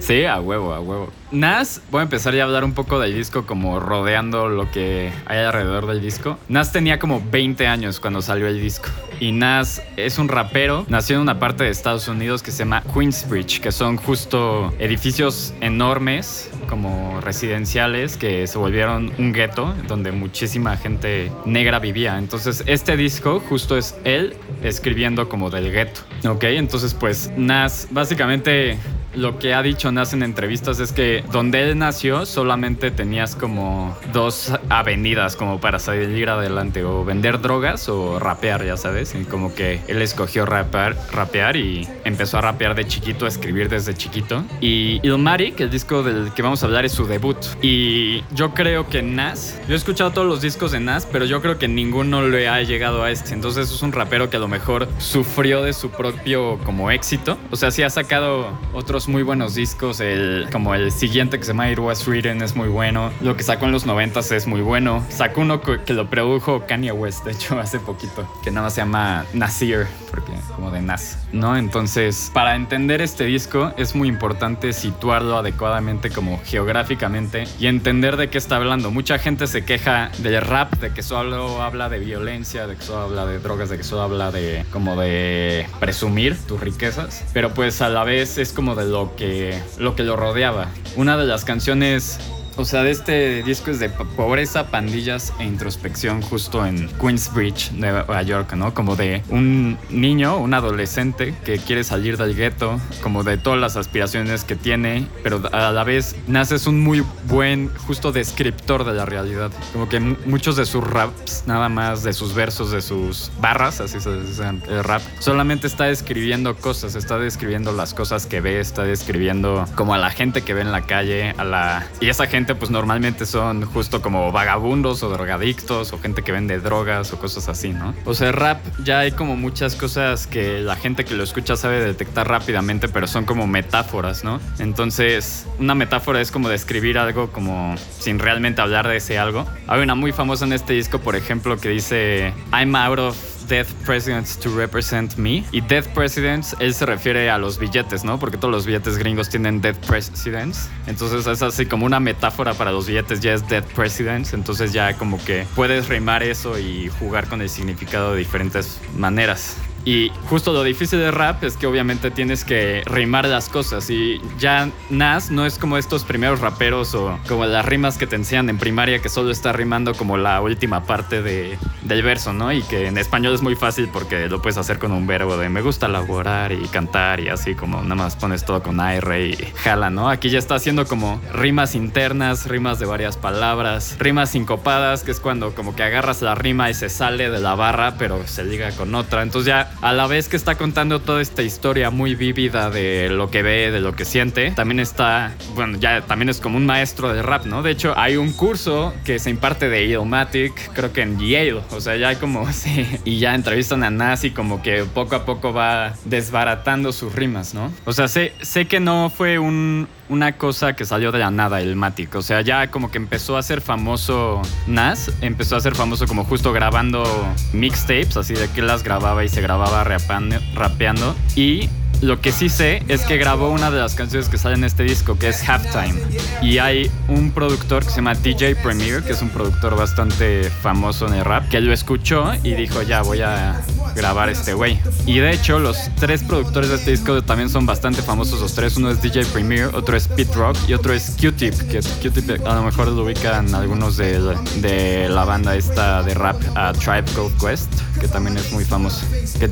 Sí, 0.04 0.26
a 0.26 0.38
huevo, 0.38 0.74
a 0.74 0.80
huevo. 0.80 1.08
Nas, 1.30 1.80
voy 1.90 2.00
a 2.00 2.02
empezar 2.02 2.34
ya 2.34 2.42
a 2.42 2.44
hablar 2.44 2.62
un 2.62 2.74
poco 2.74 3.00
del 3.00 3.14
disco, 3.14 3.46
como 3.46 3.80
rodeando 3.80 4.50
lo 4.50 4.70
que 4.70 5.10
hay 5.24 5.38
alrededor 5.38 5.86
del 5.86 6.02
disco. 6.02 6.38
Nas 6.46 6.72
tenía 6.72 6.98
como 6.98 7.22
20 7.30 7.66
años 7.66 8.00
cuando 8.00 8.20
salió 8.20 8.46
el 8.46 8.60
disco. 8.60 8.90
Y 9.18 9.32
Nas 9.32 9.80
es 9.96 10.18
un 10.18 10.28
rapero, 10.28 10.84
nació 10.88 11.16
en 11.16 11.22
una 11.22 11.38
parte 11.38 11.64
de 11.64 11.70
Estados 11.70 12.06
Unidos 12.06 12.42
que 12.42 12.50
se 12.50 12.58
llama 12.58 12.82
Queensbridge, 12.92 13.60
que 13.62 13.72
son 13.72 13.96
justo 13.96 14.74
edificios 14.78 15.54
enormes, 15.62 16.50
como 16.68 17.22
residenciales, 17.22 18.18
que 18.18 18.46
se 18.46 18.58
volvieron 18.58 19.10
un 19.16 19.32
gueto 19.32 19.74
donde 19.88 20.12
muchísima 20.12 20.76
gente 20.76 21.32
negra 21.46 21.78
vivía. 21.78 22.18
Entonces, 22.18 22.62
este 22.66 22.98
disco 22.98 23.40
justo 23.48 23.78
es 23.78 23.96
él 24.04 24.36
escribiendo 24.62 25.30
como 25.30 25.48
del 25.48 25.72
gueto. 25.72 26.02
Ok, 26.28 26.44
entonces, 26.44 26.92
pues 26.92 27.32
Nas 27.38 27.88
básicamente 27.90 28.76
lo 29.14 29.38
que 29.38 29.54
ha 29.54 29.62
dicho 29.62 29.90
Nas 29.92 30.12
en 30.12 30.22
entrevistas 30.22 30.80
es 30.80 30.92
que 30.92 31.24
donde 31.30 31.62
él 31.62 31.78
nació 31.78 32.26
solamente 32.26 32.90
tenías 32.90 33.36
como 33.36 33.96
dos 34.12 34.52
avenidas 34.68 35.36
como 35.36 35.60
para 35.60 35.78
salir 35.78 36.28
adelante, 36.28 36.84
o 36.84 37.04
vender 37.04 37.40
drogas 37.40 37.88
o 37.88 38.18
rapear, 38.18 38.64
ya 38.64 38.76
sabes. 38.76 39.14
Y 39.14 39.24
como 39.24 39.54
que 39.54 39.80
él 39.88 40.02
escogió 40.02 40.46
rapear, 40.46 40.96
rapear 41.12 41.56
y 41.56 41.88
empezó 42.04 42.38
a 42.38 42.40
rapear 42.40 42.74
de 42.74 42.86
chiquito, 42.86 43.24
a 43.24 43.28
escribir 43.28 43.68
desde 43.68 43.94
chiquito. 43.94 44.44
Y 44.60 45.00
Ilmatic, 45.02 45.60
el 45.60 45.70
disco 45.70 46.02
del 46.02 46.32
que 46.34 46.42
vamos 46.42 46.62
a 46.62 46.66
hablar, 46.66 46.84
es 46.84 46.92
su 46.92 47.06
debut. 47.06 47.36
Y 47.62 48.22
yo 48.34 48.54
creo 48.54 48.88
que 48.88 49.02
Nas, 49.02 49.60
yo 49.68 49.74
he 49.74 49.76
escuchado 49.76 50.10
todos 50.10 50.26
los 50.26 50.40
discos 50.40 50.72
de 50.72 50.80
Nas, 50.80 51.06
pero 51.10 51.24
yo 51.24 51.40
creo 51.40 51.58
que 51.58 51.68
ninguno 51.68 52.26
le 52.26 52.48
ha 52.48 52.62
llegado 52.62 53.02
a 53.02 53.10
este. 53.10 53.34
Entonces 53.34 53.70
es 53.70 53.82
un 53.82 53.92
rapero 53.92 54.30
que 54.30 54.36
a 54.36 54.40
lo 54.40 54.48
mejor 54.48 54.88
sufrió 54.98 55.62
de 55.62 55.72
su 55.72 55.90
propio 55.90 56.58
como 56.64 56.90
éxito. 56.90 57.38
O 57.50 57.56
sea, 57.56 57.70
sí 57.70 57.82
ha 57.82 57.90
sacado 57.90 58.48
otros 58.72 59.03
muy 59.08 59.22
buenos 59.22 59.54
discos. 59.54 60.00
El, 60.00 60.48
como 60.52 60.74
el 60.74 60.92
siguiente 60.92 61.38
que 61.38 61.44
se 61.44 61.52
llama 61.52 61.70
It 61.70 61.78
Was 61.78 62.06
es 62.06 62.56
muy 62.56 62.68
bueno. 62.68 63.10
Lo 63.20 63.36
que 63.36 63.42
sacó 63.42 63.66
en 63.66 63.72
los 63.72 63.86
90 63.86 64.20
es 64.20 64.46
muy 64.46 64.60
bueno. 64.60 65.04
Sacó 65.08 65.42
uno 65.42 65.60
que 65.60 65.92
lo 65.92 66.08
produjo 66.08 66.66
Kanye 66.66 66.92
West, 66.92 67.24
de 67.24 67.32
hecho, 67.32 67.58
hace 67.60 67.80
poquito, 67.80 68.28
que 68.42 68.50
nada 68.50 68.66
más 68.66 68.74
se 68.74 68.80
llama 68.80 69.24
Nasir, 69.32 69.86
porque 70.14 70.32
como 70.54 70.70
de 70.70 70.80
Nas, 70.80 71.18
¿no? 71.32 71.56
Entonces, 71.56 72.30
para 72.32 72.54
entender 72.54 73.00
este 73.00 73.24
disco 73.24 73.72
es 73.76 73.96
muy 73.96 74.06
importante 74.06 74.72
situarlo 74.72 75.38
adecuadamente 75.38 76.10
como 76.10 76.40
geográficamente 76.44 77.48
y 77.58 77.66
entender 77.66 78.16
de 78.16 78.30
qué 78.30 78.38
está 78.38 78.56
hablando. 78.56 78.92
Mucha 78.92 79.18
gente 79.18 79.48
se 79.48 79.64
queja 79.64 80.12
del 80.18 80.40
rap, 80.40 80.72
de 80.74 80.92
que 80.92 81.02
solo 81.02 81.62
habla 81.62 81.88
de 81.88 81.98
violencia, 81.98 82.68
de 82.68 82.76
que 82.76 82.82
solo 82.82 83.00
habla 83.00 83.26
de 83.26 83.40
drogas, 83.40 83.70
de 83.70 83.76
que 83.76 83.82
solo 83.82 84.02
habla 84.02 84.30
de 84.30 84.64
como 84.70 84.94
de 85.00 85.66
presumir 85.80 86.38
tus 86.46 86.60
riquezas, 86.60 87.24
pero 87.32 87.52
pues 87.52 87.82
a 87.82 87.88
la 87.88 88.04
vez 88.04 88.38
es 88.38 88.52
como 88.52 88.76
de 88.76 88.84
lo 88.84 89.16
que 89.16 89.60
lo 89.78 89.96
que 89.96 90.04
lo 90.04 90.14
rodeaba. 90.14 90.68
Una 90.94 91.16
de 91.16 91.26
las 91.26 91.44
canciones 91.44 92.20
o 92.56 92.64
sea, 92.64 92.82
de 92.82 92.90
este 92.90 93.42
disco 93.42 93.70
es 93.70 93.80
de 93.80 93.88
pobreza, 93.88 94.68
pandillas 94.68 95.32
e 95.38 95.44
introspección 95.44 96.22
justo 96.22 96.64
en 96.64 96.88
Queensbridge, 97.00 97.72
Nueva 97.72 98.22
York, 98.22 98.52
¿no? 98.54 98.74
Como 98.74 98.96
de 98.96 99.22
un 99.28 99.78
niño, 99.90 100.38
un 100.38 100.54
adolescente 100.54 101.34
que 101.44 101.58
quiere 101.58 101.84
salir 101.84 102.16
del 102.16 102.34
gueto, 102.34 102.80
como 103.02 103.24
de 103.24 103.38
todas 103.38 103.58
las 103.58 103.76
aspiraciones 103.76 104.44
que 104.44 104.56
tiene, 104.56 105.06
pero 105.22 105.42
a 105.52 105.70
la 105.70 105.84
vez 105.84 106.16
nace 106.26 106.56
es 106.56 106.66
un 106.66 106.80
muy 106.80 107.04
buen, 107.28 107.70
justo 107.86 108.12
descriptor 108.12 108.84
de 108.84 108.92
la 108.92 109.06
realidad. 109.06 109.50
Como 109.72 109.88
que 109.88 110.00
muchos 110.00 110.56
de 110.56 110.66
sus 110.66 110.84
raps, 110.84 111.44
nada 111.46 111.68
más 111.68 112.02
de 112.02 112.12
sus 112.12 112.34
versos, 112.34 112.70
de 112.70 112.82
sus 112.82 113.30
barras, 113.40 113.80
así 113.80 114.00
se 114.00 114.20
dice 114.20 114.44
el 114.68 114.84
rap, 114.84 115.02
solamente 115.18 115.66
está 115.66 115.84
describiendo 115.84 116.56
cosas, 116.56 116.94
está 116.94 117.18
describiendo 117.18 117.72
las 117.72 117.94
cosas 117.94 118.26
que 118.26 118.40
ve, 118.40 118.60
está 118.60 118.82
describiendo 118.82 119.64
como 119.74 119.94
a 119.94 119.98
la 119.98 120.10
gente 120.10 120.42
que 120.42 120.54
ve 120.54 120.60
en 120.60 120.72
la 120.72 120.82
calle, 120.82 121.34
a 121.38 121.44
la... 121.44 121.86
Y 122.00 122.08
esa 122.08 122.26
gente 122.26 122.43
pues 122.52 122.70
normalmente 122.70 123.24
son 123.24 123.64
justo 123.64 124.02
como 124.02 124.30
vagabundos 124.32 125.02
o 125.02 125.08
drogadictos 125.08 125.92
o 125.92 125.98
gente 125.98 126.22
que 126.22 126.32
vende 126.32 126.60
drogas 126.60 127.12
o 127.12 127.18
cosas 127.18 127.48
así, 127.48 127.70
¿no? 127.70 127.94
O 128.04 128.12
sea, 128.12 128.32
rap 128.32 128.58
ya 128.82 128.98
hay 128.98 129.12
como 129.12 129.36
muchas 129.36 129.76
cosas 129.76 130.26
que 130.26 130.60
la 130.60 130.76
gente 130.76 131.04
que 131.04 131.14
lo 131.14 131.24
escucha 131.24 131.56
sabe 131.56 131.80
detectar 131.80 132.28
rápidamente, 132.28 132.88
pero 132.88 133.06
son 133.06 133.24
como 133.24 133.46
metáforas, 133.46 134.24
¿no? 134.24 134.40
Entonces, 134.58 135.46
una 135.58 135.74
metáfora 135.74 136.20
es 136.20 136.30
como 136.30 136.48
describir 136.48 136.98
algo 136.98 137.30
como 137.30 137.76
sin 137.98 138.18
realmente 138.18 138.60
hablar 138.60 138.88
de 138.88 138.96
ese 138.96 139.18
algo. 139.18 139.46
Hay 139.66 139.80
una 139.80 139.94
muy 139.94 140.12
famosa 140.12 140.44
en 140.44 140.52
este 140.52 140.74
disco, 140.74 140.98
por 140.98 141.16
ejemplo, 141.16 141.56
que 141.56 141.70
dice 141.70 142.34
I'm 142.52 142.74
out 142.76 142.98
of 142.98 143.33
Death 143.48 143.72
Presidents 143.84 144.38
to 144.38 144.50
Represent 144.54 145.16
Me. 145.16 145.44
Y 145.52 145.60
Death 145.60 145.86
Presidents, 145.88 146.56
él 146.60 146.74
se 146.74 146.86
refiere 146.86 147.30
a 147.30 147.38
los 147.38 147.58
billetes, 147.58 148.04
¿no? 148.04 148.18
Porque 148.18 148.36
todos 148.36 148.52
los 148.52 148.66
billetes 148.66 148.98
gringos 148.98 149.28
tienen 149.28 149.60
Death 149.60 149.78
Presidents. 149.86 150.68
Entonces 150.86 151.26
es 151.26 151.42
así 151.42 151.66
como 151.66 151.86
una 151.86 152.00
metáfora 152.00 152.54
para 152.54 152.72
los 152.72 152.86
billetes, 152.86 153.20
ya 153.20 153.34
es 153.34 153.46
Death 153.48 153.66
Presidents. 153.74 154.32
Entonces 154.32 154.72
ya 154.72 154.94
como 154.96 155.22
que 155.24 155.46
puedes 155.54 155.88
rimar 155.88 156.22
eso 156.22 156.58
y 156.58 156.90
jugar 156.98 157.28
con 157.28 157.42
el 157.42 157.48
significado 157.48 158.12
de 158.12 158.18
diferentes 158.18 158.80
maneras. 158.96 159.56
Y 159.86 160.10
justo 160.30 160.52
lo 160.52 160.62
difícil 160.62 160.98
de 160.98 161.10
rap 161.10 161.44
es 161.44 161.58
que 161.58 161.66
obviamente 161.66 162.10
tienes 162.10 162.44
que 162.44 162.82
rimar 162.86 163.26
las 163.26 163.50
cosas. 163.50 163.90
Y 163.90 164.20
ya 164.38 164.70
Nas 164.88 165.30
no 165.30 165.44
es 165.44 165.58
como 165.58 165.76
estos 165.76 166.04
primeros 166.04 166.40
raperos 166.40 166.94
o 166.94 167.18
como 167.28 167.44
las 167.44 167.66
rimas 167.66 167.98
que 167.98 168.06
te 168.06 168.16
enseñan 168.16 168.48
en 168.48 168.56
primaria 168.56 169.00
que 169.00 169.10
solo 169.10 169.30
está 169.30 169.52
rimando 169.52 169.94
como 169.94 170.16
la 170.16 170.40
última 170.40 170.84
parte 170.84 171.20
de, 171.20 171.58
del 171.84 172.02
verso, 172.02 172.32
¿no? 172.32 172.52
Y 172.52 172.62
que 172.62 172.86
en 172.86 172.98
español 172.98 173.34
es 173.34 173.42
muy 173.42 173.54
fácil 173.54 173.88
porque 173.92 174.28
lo 174.28 174.42
puedes 174.42 174.56
hacer 174.56 174.78
con 174.78 174.92
un 174.92 175.06
verbo 175.06 175.36
de 175.36 175.48
me 175.48 175.60
gusta 175.60 175.88
laborar 175.88 176.52
y 176.52 176.66
cantar 176.68 177.20
y 177.20 177.28
así 177.28 177.54
como 177.54 177.82
nada 177.82 177.94
más 177.94 178.16
pones 178.16 178.44
todo 178.44 178.62
con 178.62 178.80
AR 178.80 179.20
y 179.20 179.36
jala, 179.56 179.90
¿no? 179.90 180.08
Aquí 180.08 180.30
ya 180.30 180.38
está 180.38 180.54
haciendo 180.54 180.86
como 180.86 181.20
rimas 181.32 181.74
internas, 181.74 182.46
rimas 182.46 182.78
de 182.78 182.86
varias 182.86 183.16
palabras, 183.16 183.96
rimas 183.98 184.30
sincopadas, 184.30 185.04
que 185.04 185.10
es 185.10 185.20
cuando 185.20 185.54
como 185.54 185.76
que 185.76 185.82
agarras 185.82 186.22
la 186.22 186.34
rima 186.34 186.70
y 186.70 186.74
se 186.74 186.88
sale 186.88 187.30
de 187.30 187.40
la 187.40 187.54
barra 187.54 187.94
pero 187.98 188.26
se 188.26 188.44
liga 188.44 188.70
con 188.72 188.94
otra. 188.94 189.22
Entonces 189.22 189.46
ya 189.46 189.72
a 189.80 189.92
la 189.92 190.06
vez 190.06 190.28
que 190.28 190.36
está 190.36 190.56
contando 190.56 191.00
toda 191.00 191.20
esta 191.20 191.42
historia 191.42 191.90
muy 191.90 192.14
vívida 192.14 192.70
de 192.70 193.10
lo 193.10 193.30
que 193.30 193.42
ve, 193.42 193.70
de 193.70 193.80
lo 193.80 193.94
que 193.94 194.04
siente, 194.04 194.52
también 194.52 194.80
está, 194.80 195.34
bueno, 195.54 195.78
ya 195.78 196.02
también 196.02 196.28
es 196.28 196.40
como 196.40 196.56
un 196.56 196.66
maestro 196.66 197.12
de 197.12 197.22
rap, 197.22 197.44
¿no? 197.44 197.62
De 197.62 197.70
hecho, 197.70 197.94
hay 197.96 198.16
un 198.16 198.32
curso 198.32 198.94
que 199.04 199.18
se 199.18 199.30
imparte 199.30 199.68
de 199.68 199.84
Illmatic, 199.84 200.72
creo 200.72 200.92
que 200.92 201.02
en 201.02 201.18
Yale, 201.18 201.60
o 201.74 201.80
sea, 201.80 201.96
ya 201.96 202.18
como, 202.18 202.50
sí, 202.52 202.86
y 203.04 203.18
ya 203.18 203.34
entrevistan 203.34 203.84
a 203.84 203.90
Nas 203.90 204.24
y 204.24 204.30
como 204.30 204.62
que 204.62 204.84
poco 204.84 205.16
a 205.16 205.24
poco 205.24 205.52
va 205.52 205.94
desbaratando 206.04 206.92
sus 206.92 207.14
rimas, 207.14 207.54
¿no? 207.54 207.72
O 207.84 207.92
sea, 207.92 208.08
sé, 208.08 208.32
sé 208.42 208.66
que 208.66 208.80
no 208.80 209.10
fue 209.10 209.38
un, 209.38 209.88
una 210.08 210.36
cosa 210.36 210.74
que 210.74 210.84
salió 210.84 211.12
de 211.12 211.18
la 211.18 211.30
nada, 211.30 211.60
el 211.60 211.76
Matic. 211.76 212.14
O 212.14 212.22
sea, 212.22 212.40
ya 212.40 212.70
como 212.70 212.90
que 212.90 212.98
empezó 212.98 213.36
a 213.36 213.42
ser 213.42 213.60
famoso 213.60 214.42
Nas, 214.66 215.10
empezó 215.20 215.56
a 215.56 215.60
ser 215.60 215.74
famoso 215.74 216.06
como 216.06 216.24
justo 216.24 216.52
grabando 216.52 217.04
mixtapes, 217.52 218.16
así 218.16 218.34
de 218.34 218.48
que 218.50 218.62
las 218.62 218.82
grababa 218.82 219.24
y 219.24 219.28
se 219.28 219.40
grababa 219.40 219.84
rapeando 219.84 221.14
y 221.36 221.68
Lo 222.04 222.20
que 222.20 222.32
sí 222.32 222.50
sé 222.50 222.82
es 222.88 223.00
que 223.06 223.16
grabó 223.16 223.48
una 223.48 223.70
de 223.70 223.78
las 223.78 223.94
canciones 223.94 224.28
que 224.28 224.36
sale 224.36 224.56
en 224.56 224.64
este 224.64 224.82
disco, 224.82 225.18
que 225.18 225.28
es 225.28 225.48
Halftime. 225.48 225.94
Y 226.42 226.58
hay 226.58 226.90
un 227.08 227.30
productor 227.30 227.82
que 227.82 227.88
se 227.88 227.96
llama 227.96 228.14
DJ 228.14 228.56
Premier, 228.56 229.02
que 229.02 229.12
es 229.12 229.22
un 229.22 229.30
productor 229.30 229.74
bastante 229.74 230.50
famoso 230.50 231.06
en 231.08 231.14
el 231.14 231.24
rap, 231.24 231.48
que 231.48 231.62
lo 231.62 231.72
escuchó 231.72 232.34
y 232.42 232.52
dijo, 232.52 232.82
ya 232.82 233.00
voy 233.00 233.22
a 233.22 233.58
grabar 233.94 234.28
este 234.28 234.52
güey. 234.52 234.78
Y 235.06 235.18
de 235.18 235.30
hecho, 235.30 235.58
los 235.58 235.78
tres 235.98 236.22
productores 236.22 236.68
de 236.68 236.76
este 236.76 236.90
disco 236.90 237.22
también 237.22 237.48
son 237.48 237.64
bastante 237.64 238.02
famosos 238.02 238.40
los 238.40 238.54
tres. 238.54 238.76
Uno 238.76 238.90
es 238.90 239.00
DJ 239.00 239.24
Premier, 239.26 239.66
otro 239.74 239.96
es 239.96 240.08
Pete 240.08 240.34
Rock 240.34 240.56
y 240.68 240.74
otro 240.74 240.92
es 240.92 241.16
Q-Tip, 241.20 241.54
que 241.70 241.80
Q-Tip 241.80 242.46
a 242.46 242.54
lo 242.54 242.64
mejor 242.64 242.88
lo 242.88 243.04
ubican 243.04 243.54
algunos 243.54 243.96
de, 243.96 244.20
de 244.56 245.08
la 245.08 245.24
banda 245.24 245.56
esta 245.56 246.02
de 246.02 246.14
rap 246.14 246.36
a 246.54 246.72
Tribe 246.72 247.04
Called 247.14 247.32
Quest, 247.40 247.72
que 248.00 248.08
también 248.08 248.36
es 248.36 248.52
muy 248.52 248.64
famoso. 248.64 249.06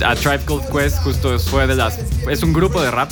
a 0.04 0.14
Tribe 0.16 0.40
Called 0.44 0.68
Quest 0.70 0.98
justo 1.02 1.38
fue 1.38 1.66
de 1.66 1.76
las... 1.76 1.98
Es 2.28 2.41
un 2.42 2.52
grupo 2.52 2.82
de 2.82 2.90
rap 2.90 3.10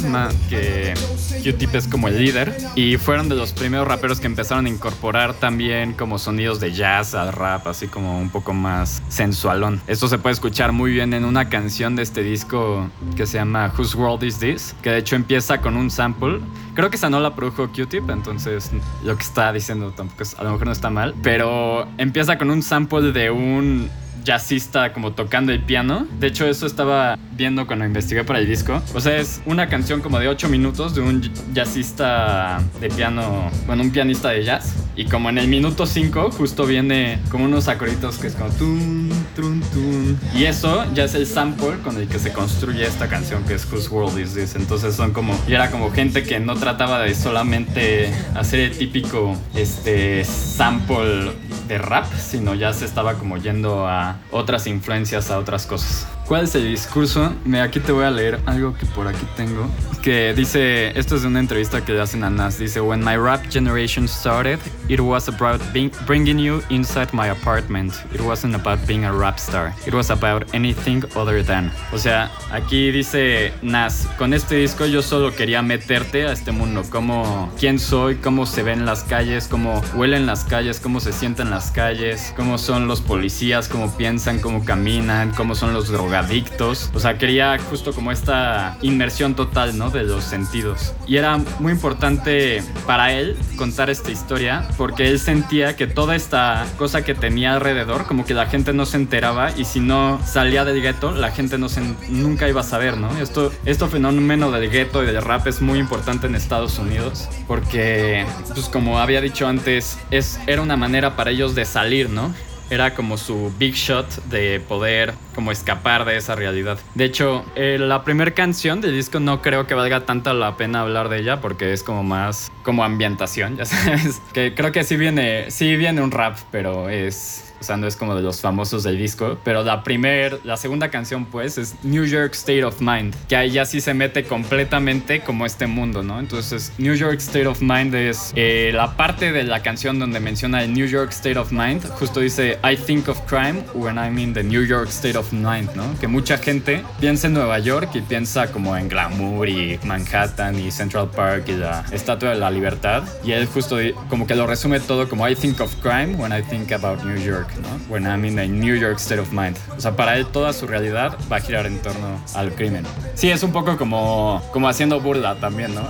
que 0.48 0.94
Q-Tip 1.42 1.74
es 1.74 1.86
como 1.86 2.08
el 2.08 2.18
líder 2.18 2.56
y 2.74 2.96
fueron 2.96 3.28
de 3.28 3.34
los 3.34 3.52
primeros 3.52 3.86
raperos 3.86 4.20
que 4.20 4.26
empezaron 4.26 4.66
a 4.66 4.68
incorporar 4.68 5.34
también 5.34 5.92
como 5.92 6.18
sonidos 6.18 6.58
de 6.58 6.72
jazz 6.72 7.14
al 7.14 7.32
rap, 7.32 7.66
así 7.66 7.86
como 7.86 8.18
un 8.18 8.30
poco 8.30 8.52
más 8.52 9.02
sensualón. 9.08 9.80
Esto 9.86 10.08
se 10.08 10.18
puede 10.18 10.34
escuchar 10.34 10.72
muy 10.72 10.92
bien 10.92 11.14
en 11.14 11.24
una 11.24 11.48
canción 11.48 11.96
de 11.96 12.02
este 12.02 12.22
disco 12.22 12.88
que 13.16 13.26
se 13.26 13.38
llama 13.38 13.72
Whose 13.76 13.96
World 13.96 14.24
Is 14.24 14.38
This, 14.38 14.74
que 14.82 14.90
de 14.90 14.98
hecho 14.98 15.16
empieza 15.16 15.60
con 15.60 15.76
un 15.76 15.90
sample. 15.90 16.40
Creo 16.74 16.90
que 16.90 16.96
esa 16.96 17.10
no 17.10 17.20
la 17.20 17.34
produjo 17.34 17.68
Q-Tip, 17.68 18.10
entonces 18.10 18.70
lo 19.04 19.16
que 19.16 19.22
está 19.22 19.52
diciendo 19.52 19.92
tampoco 19.92 20.24
a 20.38 20.44
lo 20.44 20.52
mejor 20.52 20.66
no 20.66 20.72
está 20.72 20.90
mal, 20.90 21.14
pero 21.22 21.86
empieza 21.98 22.36
con 22.36 22.50
un 22.50 22.62
sample 22.62 23.12
de 23.12 23.30
un 23.30 23.88
jazzista 24.24 24.92
como 24.92 25.12
tocando 25.12 25.52
el 25.52 25.60
piano. 25.60 26.06
De 26.18 26.28
hecho, 26.28 26.46
eso 26.46 26.66
estaba 26.66 27.18
viendo 27.36 27.66
cuando 27.66 27.84
investigué 27.84 28.24
para 28.24 28.38
el 28.38 28.46
disco. 28.46 28.82
O 28.94 29.00
sea, 29.00 29.16
es 29.16 29.40
una 29.46 29.68
canción 29.68 30.00
como 30.00 30.18
de 30.18 30.28
8 30.28 30.48
minutos 30.48 30.94
de 30.94 31.00
un 31.00 31.22
jazzista 31.54 32.60
de 32.80 32.88
piano, 32.88 33.50
bueno, 33.66 33.82
un 33.82 33.90
pianista 33.90 34.30
de 34.30 34.44
jazz. 34.44 34.74
Y 34.96 35.06
como 35.06 35.30
en 35.30 35.38
el 35.38 35.48
minuto 35.48 35.86
5 35.86 36.32
justo 36.32 36.66
viene 36.66 37.18
como 37.30 37.44
unos 37.44 37.68
acorditos 37.68 38.18
que 38.18 38.26
es 38.26 38.34
como 38.34 38.50
tun, 38.50 39.10
tun, 39.34 39.62
tun. 39.72 40.18
Y 40.34 40.44
eso 40.44 40.84
ya 40.92 41.04
es 41.04 41.14
el 41.14 41.26
sample 41.26 41.78
con 41.82 41.96
el 41.96 42.08
que 42.08 42.18
se 42.18 42.32
construye 42.32 42.84
esta 42.84 43.08
canción 43.08 43.44
que 43.44 43.54
es 43.54 43.70
Whose 43.72 43.88
World 43.88 44.18
Is 44.18 44.34
This. 44.34 44.56
Entonces 44.56 44.94
son 44.94 45.12
como, 45.12 45.38
y 45.48 45.54
era 45.54 45.70
como 45.70 45.90
gente 45.90 46.22
que 46.22 46.40
no 46.40 46.56
trataba 46.56 47.00
de 47.00 47.14
solamente 47.14 48.12
hacer 48.34 48.60
el 48.60 48.76
típico 48.76 49.36
este 49.54 50.24
sample 50.24 51.32
de 51.68 51.78
rap, 51.78 52.06
sino 52.18 52.54
ya 52.54 52.72
se 52.72 52.84
estaba 52.84 53.14
como 53.14 53.36
yendo 53.36 53.86
a 53.86 54.09
otras 54.30 54.66
influencias, 54.66 55.30
a 55.30 55.38
otras 55.38 55.66
cosas. 55.66 56.06
¿Cuál 56.30 56.44
es 56.44 56.54
el 56.54 56.68
discurso? 56.68 57.32
Me, 57.44 57.60
aquí 57.60 57.80
te 57.80 57.90
voy 57.90 58.04
a 58.04 58.10
leer 58.12 58.38
algo 58.46 58.72
que 58.72 58.86
por 58.86 59.08
aquí 59.08 59.26
tengo. 59.34 59.68
Que 60.00 60.32
dice, 60.32 60.96
esto 60.96 61.16
es 61.16 61.22
de 61.22 61.28
una 61.28 61.40
entrevista 61.40 61.84
que 61.84 61.92
le 61.92 62.00
hacen 62.00 62.22
a 62.22 62.30
Nas. 62.30 62.56
Dice, 62.56 62.80
When 62.80 63.00
my 63.04 63.16
rap 63.16 63.42
generation 63.50 64.06
started, 64.06 64.60
it 64.88 65.00
was 65.00 65.28
about 65.28 65.60
being, 65.72 65.90
bringing 66.06 66.38
you 66.38 66.62
inside 66.70 67.08
my 67.12 67.30
apartment. 67.30 67.92
It 68.14 68.20
wasn't 68.20 68.54
about 68.54 68.78
being 68.86 69.04
a 69.04 69.12
rap 69.12 69.38
star. 69.38 69.74
It 69.86 69.92
was 69.92 70.08
about 70.10 70.44
anything 70.54 71.02
other 71.16 71.44
than. 71.44 71.72
O 71.92 71.98
sea, 71.98 72.30
aquí 72.52 72.92
dice 72.92 73.52
Nas, 73.60 74.06
con 74.16 74.32
este 74.32 74.54
disco 74.54 74.86
yo 74.86 75.02
solo 75.02 75.34
quería 75.34 75.62
meterte 75.62 76.28
a 76.28 76.32
este 76.32 76.52
mundo. 76.52 76.84
Cómo, 76.90 77.52
quién 77.58 77.80
soy, 77.80 78.14
cómo 78.14 78.46
se 78.46 78.62
ven 78.62 78.86
las 78.86 79.02
calles, 79.02 79.48
cómo 79.48 79.82
huelen 79.96 80.26
las 80.26 80.44
calles, 80.44 80.78
cómo 80.78 81.00
se 81.00 81.12
sienten 81.12 81.50
las 81.50 81.72
calles, 81.72 82.32
cómo 82.36 82.56
son 82.56 82.86
los 82.86 83.00
policías, 83.00 83.68
cómo 83.68 83.94
piensan, 83.96 84.38
cómo 84.38 84.64
caminan, 84.64 85.32
cómo 85.32 85.56
son 85.56 85.74
los 85.74 85.88
drogados 85.88 86.19
adictos. 86.20 86.90
O 86.94 87.00
sea, 87.00 87.18
quería 87.18 87.58
justo 87.58 87.92
como 87.92 88.12
esta 88.12 88.78
inmersión 88.82 89.34
total, 89.34 89.76
¿no? 89.76 89.90
De 89.90 90.04
los 90.04 90.24
sentidos. 90.24 90.94
Y 91.06 91.16
era 91.16 91.38
muy 91.58 91.72
importante 91.72 92.62
para 92.86 93.12
él 93.12 93.36
contar 93.56 93.90
esta 93.90 94.10
historia 94.10 94.68
porque 94.76 95.08
él 95.08 95.18
sentía 95.18 95.76
que 95.76 95.86
toda 95.86 96.16
esta 96.16 96.66
cosa 96.78 97.04
que 97.04 97.14
tenía 97.14 97.54
alrededor, 97.54 98.06
como 98.06 98.24
que 98.24 98.34
la 98.34 98.46
gente 98.46 98.72
no 98.72 98.86
se 98.86 98.96
enteraba 98.96 99.50
y 99.56 99.64
si 99.64 99.80
no 99.80 100.20
salía 100.24 100.64
del 100.64 100.80
gueto, 100.80 101.12
la 101.12 101.30
gente 101.30 101.58
no 101.58 101.68
se, 101.68 101.80
nunca 102.08 102.48
iba 102.48 102.60
a 102.60 102.64
saber, 102.64 102.96
¿no? 102.96 103.10
Esto, 103.18 103.52
esto 103.64 103.88
fenómeno 103.88 104.50
del 104.50 104.70
gueto 104.70 105.02
y 105.02 105.06
del 105.06 105.22
rap 105.22 105.46
es 105.46 105.60
muy 105.60 105.78
importante 105.78 106.26
en 106.26 106.34
Estados 106.34 106.78
Unidos 106.78 107.28
porque, 107.46 108.24
pues 108.54 108.66
como 108.66 108.98
había 108.98 109.20
dicho 109.20 109.46
antes, 109.46 109.98
es, 110.10 110.38
era 110.46 110.62
una 110.62 110.76
manera 110.76 111.16
para 111.16 111.30
ellos 111.30 111.54
de 111.54 111.64
salir, 111.64 112.10
¿no? 112.10 112.32
Era 112.70 112.94
como 112.94 113.16
su 113.16 113.52
big 113.58 113.74
shot 113.74 114.24
de 114.26 114.60
poder 114.60 115.14
como 115.34 115.52
escapar 115.52 116.04
de 116.04 116.16
esa 116.16 116.34
realidad. 116.36 116.78
De 116.94 117.04
hecho, 117.04 117.44
eh, 117.56 117.76
la 117.78 118.04
primera 118.04 118.30
canción 118.30 118.80
del 118.80 118.94
disco 118.94 119.20
no 119.20 119.42
creo 119.42 119.66
que 119.66 119.74
valga 119.74 120.06
tanta 120.06 120.32
la 120.32 120.56
pena 120.56 120.82
hablar 120.82 121.08
de 121.08 121.18
ella 121.18 121.40
porque 121.40 121.72
es 121.72 121.82
como 121.82 122.02
más 122.02 122.50
como 122.62 122.84
ambientación, 122.84 123.56
ya 123.58 123.64
sabes. 123.64 124.22
Que 124.32 124.54
creo 124.54 124.72
que 124.72 124.84
sí 124.84 124.96
viene, 124.96 125.50
sí 125.50 125.76
viene 125.76 126.00
un 126.00 126.10
rap, 126.10 126.38
pero 126.50 126.88
es 126.88 127.49
o 127.60 127.64
sea, 127.64 127.76
no 127.76 127.86
es 127.86 127.96
como 127.96 128.14
de 128.14 128.22
los 128.22 128.40
famosos 128.40 128.82
del 128.82 128.98
disco, 128.98 129.38
pero 129.44 129.62
la 129.62 129.82
primera, 129.82 130.38
la 130.44 130.56
segunda 130.56 130.90
canción 130.90 131.26
pues 131.26 131.58
es 131.58 131.74
New 131.82 132.04
York 132.04 132.32
State 132.34 132.64
of 132.64 132.80
Mind, 132.80 133.14
que 133.28 133.36
ahí 133.36 133.50
ya 133.50 133.64
sí 133.64 133.80
se 133.80 133.94
mete 133.94 134.24
completamente 134.24 135.20
como 135.20 135.46
este 135.46 135.66
mundo, 135.66 136.02
¿no? 136.02 136.18
Entonces, 136.18 136.72
New 136.78 136.94
York 136.94 137.18
State 137.18 137.46
of 137.46 137.60
Mind 137.60 137.94
es 137.94 138.32
eh, 138.34 138.70
la 138.74 138.96
parte 138.96 139.32
de 139.32 139.44
la 139.44 139.62
canción 139.62 139.98
donde 139.98 140.20
menciona 140.20 140.62
el 140.62 140.72
New 140.72 140.86
York 140.86 141.10
State 141.10 141.38
of 141.38 141.52
Mind, 141.52 141.84
justo 141.98 142.20
dice 142.20 142.58
I 142.64 142.76
think 142.76 143.08
of 143.08 143.20
crime 143.26 143.62
when 143.74 143.96
I'm 143.96 144.18
in 144.18 144.32
the 144.32 144.42
New 144.42 144.64
York 144.64 144.88
State 144.88 145.18
of 145.18 145.32
Mind, 145.32 145.70
¿no? 145.74 145.98
Que 146.00 146.08
mucha 146.08 146.38
gente 146.38 146.82
piensa 146.98 147.26
en 147.26 147.34
Nueva 147.34 147.58
York 147.58 147.90
y 147.94 148.00
piensa 148.00 148.50
como 148.50 148.76
en 148.76 148.88
glamour 148.88 149.48
y 149.48 149.78
Manhattan 149.84 150.58
y 150.58 150.70
Central 150.70 151.10
Park 151.10 151.44
y 151.48 151.52
la 151.52 151.84
Estatua 151.92 152.30
de 152.30 152.36
la 152.36 152.50
Libertad, 152.50 153.02
y 153.24 153.32
él 153.32 153.46
justo 153.46 153.76
como 154.08 154.26
que 154.26 154.34
lo 154.34 154.46
resume 154.46 154.80
todo 154.80 155.08
como 155.08 155.28
I 155.28 155.34
think 155.34 155.60
of 155.60 155.74
crime 155.82 156.16
when 156.16 156.32
I 156.32 156.42
think 156.42 156.72
about 156.72 157.04
New 157.04 157.18
York. 157.18 157.49
¿No? 157.58 157.92
When 157.92 158.04
I'm 158.04 158.24
in 158.24 158.38
a 158.38 158.46
New 158.46 158.76
York 158.76 158.98
state 158.98 159.20
of 159.20 159.32
mind. 159.32 159.56
O 159.76 159.80
sea, 159.80 159.96
para 159.96 160.16
él 160.16 160.26
toda 160.26 160.52
su 160.52 160.66
realidad 160.66 161.16
va 161.30 161.36
a 161.36 161.40
girar 161.40 161.66
en 161.66 161.78
torno 161.80 162.20
al 162.34 162.52
crimen. 162.52 162.84
Sí, 163.14 163.30
es 163.30 163.42
un 163.42 163.52
poco 163.52 163.76
como, 163.76 164.42
como 164.52 164.68
haciendo 164.68 165.00
burla 165.00 165.36
también, 165.36 165.74
¿no? 165.74 165.82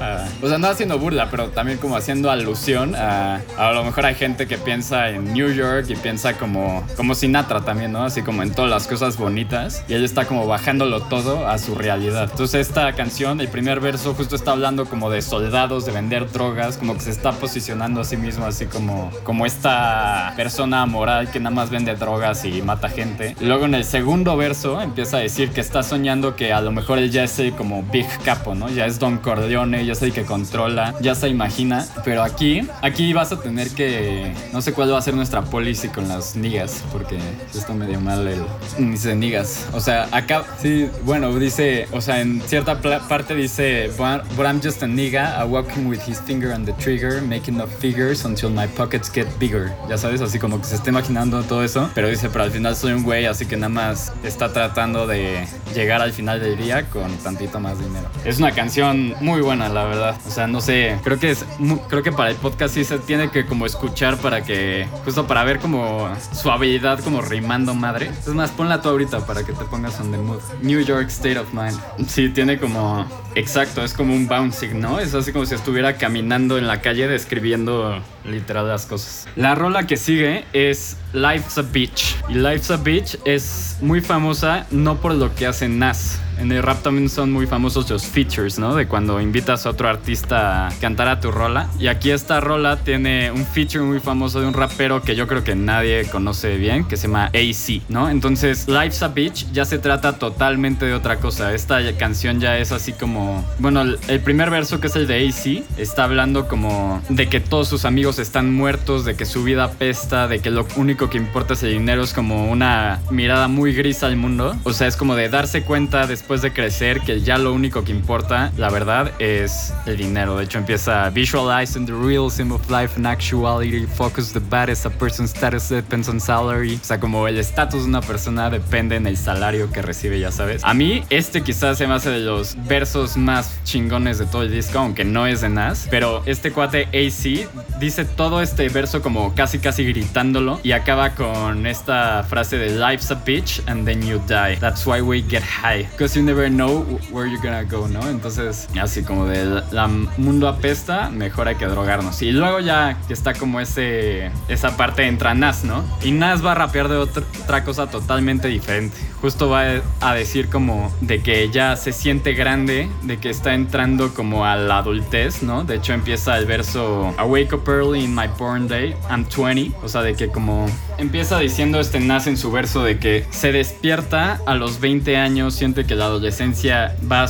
o 0.43 0.49
sea, 0.49 0.59
no 0.59 0.69
haciendo 0.69 0.99
burla, 0.99 1.29
pero 1.31 1.49
también 1.49 1.79
como 1.79 1.97
haciendo 1.97 2.31
alusión 2.31 2.95
a, 2.95 3.41
a 3.57 3.73
lo 3.73 3.85
mejor 3.85 4.07
hay 4.07 4.15
gente 4.15 4.47
que 4.47 4.59
piensa 4.59 5.11
en 5.11 5.33
New 5.33 5.53
York 5.53 5.87
y 5.89 5.97
piensa 5.97 6.35
como, 6.35 6.85
como 6.97 7.15
Sinatra 7.15 7.61
también, 7.61 7.93
¿no? 7.93 8.05
Así 8.05 8.23
como 8.23 8.43
en 8.43 8.53
todas 8.53 8.71
las 8.71 8.87
cosas 8.87 9.17
bonitas 9.17 9.85
y 9.89 9.95
él 9.95 10.05
está 10.05 10.25
como 10.27 10.47
bajándolo 10.47 11.03
todo 11.03 11.47
a 11.47 11.59
su 11.59 11.75
realidad. 11.75 12.29
Entonces 12.31 12.69
esta 12.69 12.93
canción, 12.93 13.41
el 13.41 13.49
primer 13.49 13.81
verso 13.81 14.15
justo 14.15 14.37
está 14.37 14.53
hablando 14.53 14.87
como 14.87 15.11
de 15.11 15.23
soldados, 15.23 15.87
de 15.87 15.93
vender 15.93 16.31
drogas, 16.31 16.77
como 16.77 16.95
que 16.95 17.01
se 17.01 17.11
está 17.11 17.33
posicionando 17.33 18.01
a 18.01 18.05
sí 18.05 18.17
mismo 18.17 18.47
así 18.47 18.67
como, 18.67 19.11
como 19.25 19.47
esta 19.47 20.33
persona 20.37 20.87
moral 20.87 21.31
que 21.31 21.41
nada 21.41 21.50
más 21.51 21.71
vende 21.71 21.95
drogas 21.95 22.45
y 22.45 22.63
mata 22.63 22.89
gente. 22.89 23.35
Luego 23.41 23.67
en 23.67 23.75
el 23.75 23.85
segundo 23.85 24.37
verso 24.37 24.81
empieza 24.81 25.19
a 25.19 25.21
decir 25.21 25.51
que 25.51 25.61
está 25.61 25.83
soñando 25.83 26.37
que 26.37 26.53
a 26.53 26.61
lo 26.61 26.73
mejor 26.73 26.99
él 26.99 27.11
ya 27.11 27.25
es 27.25 27.39
el 27.39 27.53
como 27.53 27.83
Big 27.83 28.07
Capo, 28.25 28.55
¿no? 28.55 28.69
Ya 28.69 28.87
es 28.87 28.99
Don 28.99 29.19
Corleone, 29.19 29.85
ya 29.85 29.93
es 29.93 30.03
el 30.03 30.13
que 30.13 30.25
controla, 30.25 30.95
ya 31.01 31.15
se 31.15 31.29
imagina. 31.29 31.87
Pero 32.05 32.23
aquí, 32.23 32.67
aquí 32.83 33.13
vas 33.13 33.33
a 33.33 33.41
tener 33.41 33.71
que, 33.71 34.33
no 34.53 34.63
sé 34.63 34.73
cuál 34.73 34.93
va 34.93 34.99
a 34.99 35.03
ser 35.03 35.15
nuestra 35.15 35.43
policy 35.43 35.89
con 35.89 36.09
las 36.09 36.37
nigas, 36.37 36.83
porque 36.93 37.19
esto 37.55 37.75
medio 37.75 38.01
mal 38.01 38.27
el, 38.27 38.91
dice 38.91 39.15
nigas. 39.15 39.67
O 39.73 39.81
sea, 39.81 40.09
acá, 40.13 40.45
sí, 40.61 40.89
bueno, 41.05 41.33
dice, 41.39 41.87
o 41.93 42.01
sea, 42.01 42.21
en 42.21 42.41
cierta 42.43 42.81
parte 42.81 43.35
dice, 43.35 43.91
but 43.97 44.47
I'm 44.47 44.61
just 44.63 44.83
a 44.83 44.87
nigga, 44.87 45.45
walking 45.47 45.87
with 45.87 46.01
his 46.07 46.21
finger 46.21 46.53
on 46.53 46.65
the 46.65 46.73
trigger, 46.75 47.21
making 47.23 47.61
up 47.61 47.69
figures 47.81 48.25
until 48.25 48.51
my 48.51 48.67
pockets 48.67 49.11
get 49.13 49.27
bigger. 49.39 49.73
Ya 49.89 49.97
sabes, 49.99 50.21
así 50.21 50.39
como 50.39 50.59
que 50.59 50.65
se 50.65 50.77
está 50.77 50.91
imaginando 50.91 51.40
todo 51.45 51.65
eso, 51.65 51.91
pero 51.95 52.09
dice, 52.09 52.29
pero 52.31 52.45
al 52.45 52.51
final 52.51 52.77
soy 52.77 52.93
un 52.93 53.03
güey, 53.03 53.27
así 53.27 53.47
que 53.47 53.57
nada 53.57 53.69
más 53.69 54.13
está 54.23 54.53
tratando 54.53 55.07
de 55.07 55.47
llegar 55.75 56.03
al 56.03 56.13
final 56.13 56.41
del 56.41 56.57
día 56.57 56.89
con 56.91 57.11
tantito 57.19 57.61
más 57.61 57.79
dinero. 57.79 58.09
Es 58.25 58.39
una 58.39 58.53
canción 58.53 59.15
muy 59.21 59.41
buena, 59.41 59.69
la 59.69 59.85
verdad. 59.85 60.17
O 60.27 60.31
sea, 60.31 60.47
no 60.47 60.61
sé, 60.61 60.99
creo 61.03 61.19
que 61.19 61.31
es 61.31 61.45
creo 61.89 62.03
que 62.03 62.13
para 62.13 62.31
el 62.31 62.37
podcast 62.37 62.75
sí 62.75 62.85
se 62.85 62.99
tiene 62.99 63.31
que 63.31 63.47
como 63.47 63.67
escuchar 63.67 64.17
para 64.19 64.43
que 64.43 64.87
justo 65.05 65.27
para 65.27 65.45
ver 65.45 65.59
como 65.59 66.09
su 66.33 66.51
habilidad 66.51 67.01
como 67.01 67.21
rimando 67.23 67.75
madre. 67.75 68.11
Es 68.21 68.29
más, 68.29 68.51
ponla 68.51 68.81
tú 68.81 68.89
ahorita 68.89 69.27
para 69.27 69.45
que 69.45 69.53
te 69.53 69.65
pongas 69.65 69.99
on 70.01 70.11
the 70.11 70.19
mood. 70.19 70.41
New 70.63 70.81
York 70.81 71.09
State 71.09 71.39
of 71.39 71.53
Mind. 71.53 71.79
Sí, 72.09 72.29
tiene 72.29 72.59
como 72.59 73.07
exacto, 73.35 73.85
es 73.85 73.95
como 73.95 74.15
un 74.15 74.27
bouncing, 74.27 74.81
¿no? 74.81 75.01
Es 75.01 75.15
así 75.15 75.33
como 75.33 75.47
si 75.47 75.55
estuviera 75.55 75.97
caminando 75.97 76.59
en 76.59 76.67
la 76.67 76.81
calle 76.81 77.09
describiendo 77.09 78.01
literal 78.25 78.69
las 78.69 78.87
cosas. 78.87 79.27
La 79.37 79.55
rola 79.55 79.87
que 79.87 79.97
sigue 79.97 80.45
es 80.53 80.97
Life's 81.13 81.59
a 81.59 81.63
Beach. 81.63 82.17
Y 82.29 82.35
Life's 82.35 82.71
a 82.71 82.77
Beach 82.77 83.19
es 83.25 83.77
muy 83.81 84.01
famosa 84.01 84.67
no 84.71 85.01
por 85.01 85.15
lo 85.15 85.35
que 85.35 85.47
hace 85.47 85.69
Nas 85.69 86.21
En 86.41 86.51
el 86.51 86.63
rap 86.63 86.83
también 86.83 87.09
son 87.09 87.31
muy 87.31 87.47
famosos 87.47 87.89
los 87.91 88.07
features, 88.07 88.59
¿no? 88.59 88.75
De 88.75 88.87
cuando 88.87 89.21
invitas 89.21 89.67
a 89.67 89.71
otro 89.71 89.89
artista 89.89 90.69
a 90.69 90.71
cantar 90.81 91.09
a 91.09 91.21
tu 91.21 91.31
rola. 91.31 91.69
Y 91.79 91.89
aquí 91.89 92.11
esta 92.11 92.41
rola 92.41 92.79
tiene 92.79 93.31
un 93.31 93.45
feature 93.45 93.85
muy 93.85 94.01
famoso 94.01 94.41
de 94.41 94.47
un 94.47 94.55
rapero 94.55 95.03
que 95.03 95.15
yo 95.15 95.27
creo 95.27 95.45
que 95.45 95.55
nadie 95.55 96.07
conoce 96.07 96.57
bien, 96.57 96.85
que 96.85 96.97
se 96.97 97.09
llama 97.09 97.27
AC, 97.27 97.83
¿no? 97.89 98.09
Entonces, 98.09 98.69
Life's 98.69 99.03
a 99.03 99.09
Bitch 99.09 99.53
ya 99.53 99.65
se 99.65 99.79
trata 99.79 100.19
totalmente 100.19 100.87
de 100.87 100.95
otra 100.95 101.17
cosa. 101.17 101.53
Esta 101.55 101.81
canción 101.99 102.41
ya 102.41 102.57
es 102.57 102.73
así 102.73 102.93
como, 102.93 103.45
bueno, 103.59 103.83
el 103.83 104.21
primer 104.21 104.51
verso 104.51 104.81
que 104.81 104.87
es 104.87 104.97
el 104.97 105.07
de 105.07 105.29
AC 105.29 105.65
está 105.79 106.05
hablando 106.05 106.49
como 106.49 107.03
de 107.09 107.29
que 107.29 107.41
todos 107.41 107.69
sus 107.69 107.85
amigos 107.85 108.19
están 108.19 108.53
muertos, 108.53 109.05
de 109.05 109.15
que 109.15 109.27
su 109.27 109.45
vida 109.45 109.71
pesta, 109.73 110.27
de 110.27 110.41
que 110.41 110.51
lo 110.51 110.67
único 110.77 111.11
que 111.11 111.19
importa 111.19 111.55
es 111.55 111.63
el 111.63 111.73
dinero, 111.73 112.03
es 112.03 112.15
como 112.15 112.51
una 112.51 113.01
mirada 113.11 113.49
muy 113.49 113.75
gris 113.75 114.03
al 114.03 114.17
mundo. 114.17 114.57
O 114.65 114.73
sea, 114.73 114.87
es 114.87 114.97
como 114.97 115.17
de 115.17 115.29
darse 115.29 115.63
cuenta 115.63 116.07
después 116.07 116.30
de 116.39 116.53
crecer 116.53 117.01
que 117.01 117.21
ya 117.21 117.39
lo 117.39 117.53
único 117.53 117.83
que 117.83 117.91
importa, 117.91 118.53
la 118.57 118.71
verdad, 118.71 119.11
es 119.19 119.75
el 119.87 119.97
dinero. 119.97 120.37
De 120.37 120.45
hecho, 120.45 120.59
empieza 120.59 121.11
visualizing 121.11 121.85
the 121.85 121.93
realism 121.93 122.53
of 122.53 122.71
life 122.71 122.95
and 122.97 123.07
actuality, 123.07 123.87
focus 123.87 124.33
the 124.33 124.39
baddest 124.39 124.87
a 124.87 124.91
person's 124.91 125.31
status 125.31 125.69
depends 125.69 126.09
on 126.09 126.21
salary. 126.21 126.79
O 126.81 126.85
sea, 126.85 127.01
como 127.01 127.27
el 127.27 127.39
estatus 127.39 127.83
de 127.83 127.89
una 127.89 128.01
persona 128.01 128.49
depende 128.49 128.97
en 128.97 129.07
el 129.07 129.17
salario 129.17 129.73
que 129.73 129.83
recibe, 129.83 130.21
ya 130.21 130.31
sabes. 130.31 130.63
A 130.65 130.73
mí, 130.73 131.03
este 131.11 131.43
quizás 131.43 131.79
se 131.79 131.87
me 131.87 131.95
hace 131.95 132.11
de 132.11 132.21
los 132.21 132.57
versos 132.69 133.17
más 133.17 133.59
chingones 133.65 134.19
de 134.19 134.27
todo 134.27 134.43
el 134.43 134.53
disco, 134.53 134.79
aunque 134.79 135.05
no 135.05 135.27
es 135.27 135.41
de 135.41 135.49
Nas. 135.49 135.89
Pero 135.91 136.23
este 136.27 136.53
cuate 136.53 136.85
AC 136.93 137.49
dice 137.81 138.05
todo 138.05 138.41
este 138.41 138.69
verso 138.69 139.03
como 139.03 139.35
casi 139.35 139.59
casi 139.59 139.85
gritándolo 139.85 140.61
y 140.63 140.73
acaba 140.73 141.15
con 141.15 141.67
esta 141.67 142.23
frase 142.25 142.59
de 142.59 142.79
life's 142.79 143.11
a 143.11 143.15
bitch 143.15 143.63
and 143.67 143.85
then 143.85 144.03
you 144.03 144.21
die. 144.29 144.57
That's 144.61 144.87
why 144.87 145.01
we 145.01 145.23
get 145.23 145.43
high. 145.43 145.89
Because 145.93 146.20
you 146.21 146.27
never 146.27 146.51
know 146.51 146.83
where 147.11 147.27
you're 147.27 147.41
gonna 147.41 147.65
go, 147.65 147.89
¿no? 147.89 148.07
Entonces, 148.09 148.69
así 148.81 149.03
como 149.03 149.27
de 149.27 149.63
la 149.73 149.89
mundo 149.89 150.49
apesta, 150.49 151.09
mejor 151.09 151.49
hay 151.49 151.55
que 151.55 151.67
drogarnos. 151.67 152.21
Y 152.21 152.33
luego 152.33 152.61
ya 152.61 152.99
que 153.07 153.15
está 153.15 153.33
como 153.33 153.61
ese 153.61 154.31
esa 154.49 154.77
parte 154.77 155.07
entra 155.07 155.35
Nas, 155.35 155.65
¿no? 155.65 155.83
Y 156.03 156.13
Nas 156.13 156.45
va 156.45 156.53
a 156.53 156.55
rapear 156.55 156.89
de 156.89 156.97
otra, 156.97 157.23
otra 157.43 157.65
cosa 157.65 157.89
totalmente 157.89 158.49
diferente. 158.49 158.97
Justo 159.21 159.49
va 159.49 159.81
a 160.01 160.15
decir 160.15 160.49
como 160.49 160.93
de 161.01 161.23
que 161.23 161.51
ya 161.51 161.77
se 161.77 161.93
siente 161.93 162.35
grande, 162.35 162.89
de 163.03 163.19
que 163.19 163.31
está 163.31 163.55
entrando 163.55 164.13
como 164.15 164.45
a 164.45 164.57
la 164.57 164.79
adultez, 164.79 165.43
¿no? 165.43 165.65
De 165.65 165.77
hecho 165.77 165.93
empieza 165.93 166.37
el 166.37 166.47
verso 166.47 167.15
I 167.19 167.23
wake 167.23 167.55
up 167.55 167.69
early 167.69 168.05
in 168.05 168.15
my 168.15 168.27
born 168.39 168.69
day, 168.69 168.95
I'm 169.11 169.25
20, 169.25 169.73
o 169.83 169.89
sea, 169.89 170.03
de 170.03 170.15
que 170.15 170.29
como 170.29 170.67
empieza 170.99 171.39
diciendo 171.39 171.81
este 171.81 172.01
nace 172.01 172.31
en 172.31 172.37
su 172.37 172.51
verso 172.51 172.83
de 172.83 172.99
que 172.99 173.27
se 173.31 173.53
despierta 173.53 174.41
a 174.47 174.55
los 174.55 174.81
20 174.81 175.17
años, 175.17 175.55
siente 175.55 175.85
que 175.85 175.95
la 176.01 176.07
adolescencia 176.07 176.97
va 177.11 177.27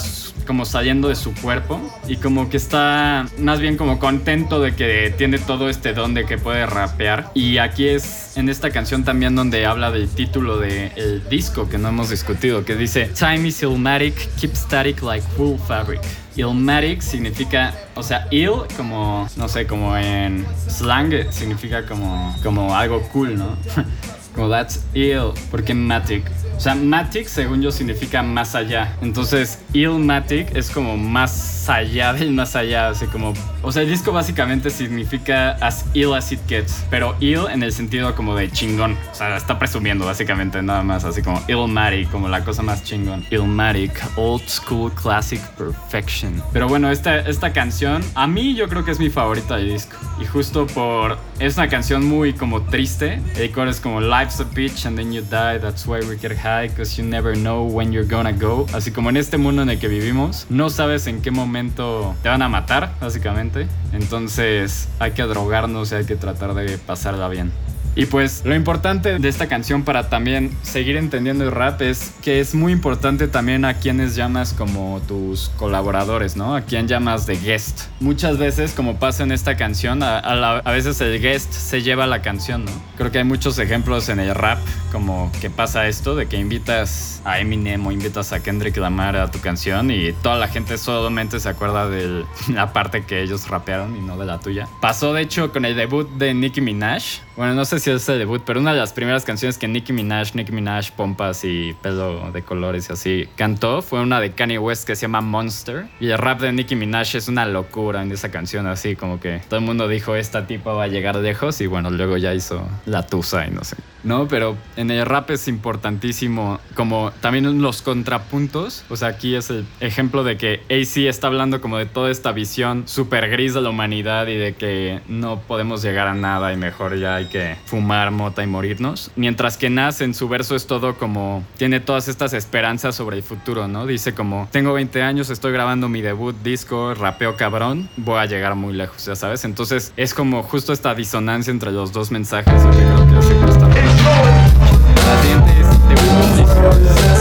como 0.46 0.64
saliendo 0.64 1.08
de 1.08 1.16
su 1.16 1.34
cuerpo 1.34 1.80
y 2.06 2.16
como 2.16 2.48
que 2.48 2.56
está 2.56 3.26
más 3.36 3.58
bien 3.58 3.76
como 3.76 3.98
contento 3.98 4.60
de 4.60 4.76
que 4.76 5.12
tiene 5.18 5.40
todo 5.40 5.68
este 5.68 5.92
don 5.92 6.14
de 6.14 6.24
que 6.24 6.38
puede 6.38 6.66
rapear. 6.66 7.32
Y 7.34 7.58
aquí 7.58 7.88
es 7.88 8.36
en 8.36 8.48
esta 8.48 8.70
canción 8.70 9.02
también 9.02 9.34
donde 9.34 9.66
habla 9.66 9.90
del 9.90 10.08
título 10.08 10.56
del 10.58 10.92
el 10.94 11.28
disco 11.28 11.68
que 11.68 11.78
no 11.78 11.88
hemos 11.88 12.10
discutido, 12.10 12.64
que 12.64 12.76
dice 12.76 13.06
Time 13.06 13.48
is 13.48 13.60
illmatic, 13.62 14.14
keep 14.36 14.54
static 14.54 15.02
like 15.02 15.26
wool 15.36 15.58
fabric. 15.58 16.00
Illmatic 16.36 17.00
significa, 17.00 17.74
o 17.96 18.04
sea, 18.04 18.28
ill 18.30 18.62
como, 18.76 19.28
no 19.36 19.48
sé, 19.48 19.66
como 19.66 19.96
en 19.96 20.46
slang 20.68 21.12
significa 21.32 21.84
como, 21.84 22.36
como 22.44 22.76
algo 22.76 23.02
cool, 23.08 23.36
¿no? 23.36 23.56
como 24.36 24.48
that's 24.48 24.84
ill, 24.94 25.32
porque 25.50 25.74
matic 25.74 26.22
o 26.60 26.62
sea, 26.62 26.74
Matic, 26.74 27.26
según 27.26 27.62
yo, 27.62 27.70
significa 27.70 28.22
más 28.22 28.54
allá. 28.54 28.94
Entonces, 29.00 29.60
Illmatic 29.72 30.54
es 30.54 30.68
como 30.68 30.98
más 30.98 31.66
allá 31.70 32.12
del 32.12 32.32
más 32.32 32.54
allá. 32.54 32.88
Así 32.88 33.06
como. 33.06 33.32
O 33.62 33.72
sea, 33.72 33.80
el 33.80 33.88
disco 33.88 34.12
básicamente 34.12 34.68
significa 34.68 35.52
as 35.52 35.86
ill 35.94 36.12
as 36.12 36.30
it 36.32 36.40
gets. 36.46 36.84
Pero 36.90 37.16
ill 37.20 37.46
en 37.50 37.62
el 37.62 37.72
sentido 37.72 38.14
como 38.14 38.36
de 38.36 38.50
chingón. 38.50 38.98
O 39.10 39.14
sea, 39.14 39.34
está 39.38 39.58
presumiendo 39.58 40.04
básicamente 40.04 40.60
nada 40.60 40.82
más. 40.82 41.04
Así 41.04 41.22
como 41.22 41.42
Illmatic, 41.48 42.10
como 42.10 42.28
la 42.28 42.44
cosa 42.44 42.60
más 42.60 42.84
chingón. 42.84 43.24
Illmatic, 43.30 43.92
old 44.16 44.46
school 44.46 44.92
classic 44.92 45.40
perfection. 45.56 46.42
Pero 46.52 46.68
bueno, 46.68 46.90
esta, 46.90 47.20
esta 47.20 47.54
canción, 47.54 48.04
a 48.14 48.26
mí 48.26 48.54
yo 48.54 48.68
creo 48.68 48.84
que 48.84 48.90
es 48.90 48.98
mi 48.98 49.08
favorita 49.08 49.56
del 49.56 49.72
disco. 49.72 49.96
Y 50.20 50.26
justo 50.26 50.66
por. 50.66 51.16
Es 51.38 51.56
una 51.56 51.68
canción 51.70 52.04
muy 52.04 52.34
como 52.34 52.64
triste. 52.64 53.22
El 53.36 53.50
coro 53.50 53.70
es 53.70 53.80
como 53.80 54.02
Life's 54.02 54.40
a 54.40 54.44
bitch 54.44 54.84
and 54.84 54.98
then 54.98 55.10
you 55.10 55.22
die. 55.22 55.58
That's 55.58 55.86
why 55.86 56.00
we 56.00 56.18
get 56.18 56.32
high 56.50 56.68
because 56.68 57.00
you 57.00 57.06
never 57.06 57.34
know 57.34 57.64
when 57.64 57.92
you're 57.92 58.08
gonna 58.08 58.32
go. 58.32 58.66
Así 58.72 58.90
como 58.90 59.10
en 59.10 59.16
este 59.16 59.38
mundo 59.38 59.62
en 59.62 59.70
el 59.70 59.78
que 59.78 59.88
vivimos, 59.88 60.46
no 60.48 60.70
sabes 60.70 61.06
en 61.06 61.22
qué 61.22 61.30
momento 61.30 62.14
te 62.22 62.28
van 62.28 62.42
a 62.42 62.48
matar, 62.48 62.94
básicamente. 63.00 63.68
Entonces 63.92 64.88
hay 64.98 65.12
que 65.12 65.22
drogarnos 65.22 65.92
y 65.92 65.96
hay 65.96 66.04
que 66.04 66.16
tratar 66.16 66.54
de 66.54 66.78
pasarla 66.78 67.28
bien. 67.28 67.52
Y 67.96 68.06
pues 68.06 68.42
lo 68.44 68.54
importante 68.54 69.18
de 69.18 69.28
esta 69.28 69.48
canción 69.48 69.82
para 69.82 70.08
también 70.08 70.56
seguir 70.62 70.96
entendiendo 70.96 71.44
el 71.44 71.50
rap 71.50 71.82
es 71.82 72.12
que 72.22 72.40
es 72.40 72.54
muy 72.54 72.72
importante 72.72 73.26
también 73.26 73.64
a 73.64 73.74
quienes 73.74 74.14
llamas 74.14 74.52
como 74.52 75.00
tus 75.08 75.50
colaboradores, 75.56 76.36
¿no? 76.36 76.54
A 76.54 76.62
quien 76.62 76.86
llamas 76.86 77.26
de 77.26 77.36
guest. 77.36 77.82
Muchas 77.98 78.38
veces, 78.38 78.72
como 78.72 78.98
pasa 78.98 79.24
en 79.24 79.32
esta 79.32 79.56
canción, 79.56 80.02
a, 80.02 80.62
veces 80.66 81.00
el 81.00 81.20
guest 81.20 81.52
se 81.52 81.82
lleva 81.82 82.06
la 82.06 82.22
canción, 82.22 82.64
¿no? 82.64 82.72
Creo 82.96 83.10
que 83.10 83.18
hay 83.18 83.24
muchos 83.24 83.58
ejemplos 83.58 84.08
en 84.08 84.20
el 84.20 84.34
rap 84.34 84.58
como 84.92 85.30
que 85.40 85.50
pasa 85.50 85.88
esto, 85.88 86.14
de 86.14 86.26
que 86.26 86.36
invitas 86.36 87.20
a 87.24 87.40
Eminem 87.40 87.86
o 87.86 87.92
invitas 87.92 88.32
a 88.32 88.42
Kendrick 88.42 88.76
Lamar 88.76 89.16
a 89.16 89.30
tu 89.30 89.40
canción 89.40 89.90
y 89.90 90.12
toda 90.12 90.36
la 90.36 90.48
gente 90.48 90.78
solamente 90.78 91.40
se 91.40 91.48
acuerda 91.48 91.88
de 91.88 92.24
la 92.48 92.72
parte 92.72 93.04
que 93.04 93.22
ellos 93.22 93.48
rapearon 93.48 93.96
y 93.96 94.00
no 94.00 94.16
de 94.16 94.26
la 94.26 94.38
tuya. 94.38 94.68
Pasó 94.80 95.12
de 95.12 95.22
hecho 95.22 95.52
con 95.52 95.64
el 95.64 95.76
debut 95.76 96.08
de 96.10 96.34
Nicki 96.34 96.60
Minaj. 96.60 97.02
Bueno, 97.40 97.54
no 97.54 97.64
sé 97.64 97.78
si 97.78 97.90
es 97.90 98.06
el 98.10 98.18
debut, 98.18 98.42
pero 98.44 98.60
una 98.60 98.74
de 98.74 98.78
las 98.78 98.92
primeras 98.92 99.24
canciones 99.24 99.56
que 99.56 99.66
Nicki 99.66 99.94
Minaj, 99.94 100.34
Nicki 100.34 100.52
Minaj, 100.52 100.90
pompas 100.90 101.42
y 101.42 101.72
pelo 101.80 102.30
de 102.32 102.42
colores 102.42 102.90
y 102.90 102.92
así 102.92 103.28
cantó 103.34 103.80
fue 103.80 104.02
una 104.02 104.20
de 104.20 104.32
Kanye 104.32 104.58
West 104.58 104.86
que 104.86 104.94
se 104.94 105.00
llama 105.00 105.22
Monster. 105.22 105.86
Y 106.00 106.10
el 106.10 106.18
rap 106.18 106.42
de 106.42 106.52
Nicki 106.52 106.76
Minaj 106.76 107.16
es 107.16 107.28
una 107.28 107.46
locura 107.46 108.02
en 108.02 108.12
esa 108.12 108.30
canción, 108.30 108.66
así 108.66 108.94
como 108.94 109.20
que 109.20 109.40
todo 109.48 109.58
el 109.58 109.64
mundo 109.64 109.88
dijo, 109.88 110.16
esta 110.16 110.46
tipa 110.46 110.74
va 110.74 110.84
a 110.84 110.88
llegar 110.88 111.16
lejos 111.16 111.62
y 111.62 111.66
bueno, 111.66 111.90
luego 111.90 112.18
ya 112.18 112.34
hizo 112.34 112.62
la 112.84 113.06
tusa 113.06 113.46
y 113.46 113.50
no 113.50 113.64
sé. 113.64 113.78
No, 114.04 114.28
pero 114.28 114.56
en 114.76 114.90
el 114.90 115.04
rap 115.06 115.30
es 115.30 115.48
importantísimo 115.48 116.58
como 116.74 117.10
también 117.20 117.62
los 117.62 117.82
contrapuntos. 117.82 118.84
O 118.88 118.96
sea, 118.96 119.08
aquí 119.08 119.34
es 119.34 119.48
el 119.48 119.66
ejemplo 119.80 120.24
de 120.24 120.36
que 120.36 120.60
AC 120.70 121.08
está 121.08 121.26
hablando 121.26 121.60
como 121.60 121.78
de 121.78 121.86
toda 121.86 122.10
esta 122.10 122.32
visión 122.32 122.84
súper 122.86 123.30
gris 123.30 123.54
de 123.54 123.60
la 123.60 123.70
humanidad 123.70 124.26
y 124.26 124.36
de 124.36 124.54
que 124.54 125.00
no 125.08 125.40
podemos 125.40 125.82
llegar 125.82 126.06
a 126.06 126.14
nada 126.14 126.52
y 126.52 126.56
mejor 126.56 126.98
ya 126.98 127.16
hay 127.16 127.29
que 127.30 127.56
fumar 127.64 128.10
mota 128.10 128.42
y 128.42 128.46
morirnos. 128.46 129.10
Mientras 129.16 129.56
que 129.56 129.70
Nas 129.70 130.00
en 130.00 130.12
su 130.14 130.28
verso 130.28 130.56
es 130.56 130.66
todo 130.66 130.96
como 130.96 131.44
tiene 131.56 131.80
todas 131.80 132.08
estas 132.08 132.32
esperanzas 132.34 132.94
sobre 132.94 133.16
el 133.16 133.22
futuro, 133.22 133.68
¿no? 133.68 133.86
Dice 133.86 134.14
como 134.14 134.48
tengo 134.50 134.72
20 134.74 135.02
años, 135.02 135.30
estoy 135.30 135.52
grabando 135.52 135.88
mi 135.88 136.02
debut 136.02 136.36
disco, 136.42 136.94
rapeo 136.94 137.36
cabrón, 137.36 137.88
voy 137.96 138.18
a 138.18 138.26
llegar 138.26 138.54
muy 138.54 138.74
lejos, 138.74 139.06
ya 139.06 139.16
sabes. 139.16 139.44
Entonces 139.44 139.92
es 139.96 140.12
como 140.12 140.42
justo 140.42 140.72
esta 140.72 140.94
disonancia 140.94 141.50
entre 141.50 141.70
los 141.72 141.92
dos 141.92 142.10
mensajes 142.10 142.52
que 142.52 142.68
creo 142.70 143.08
que 143.08 143.16
hace 143.16 143.34
La 143.34 145.22
siguiente 145.22 145.52
es 145.60 145.66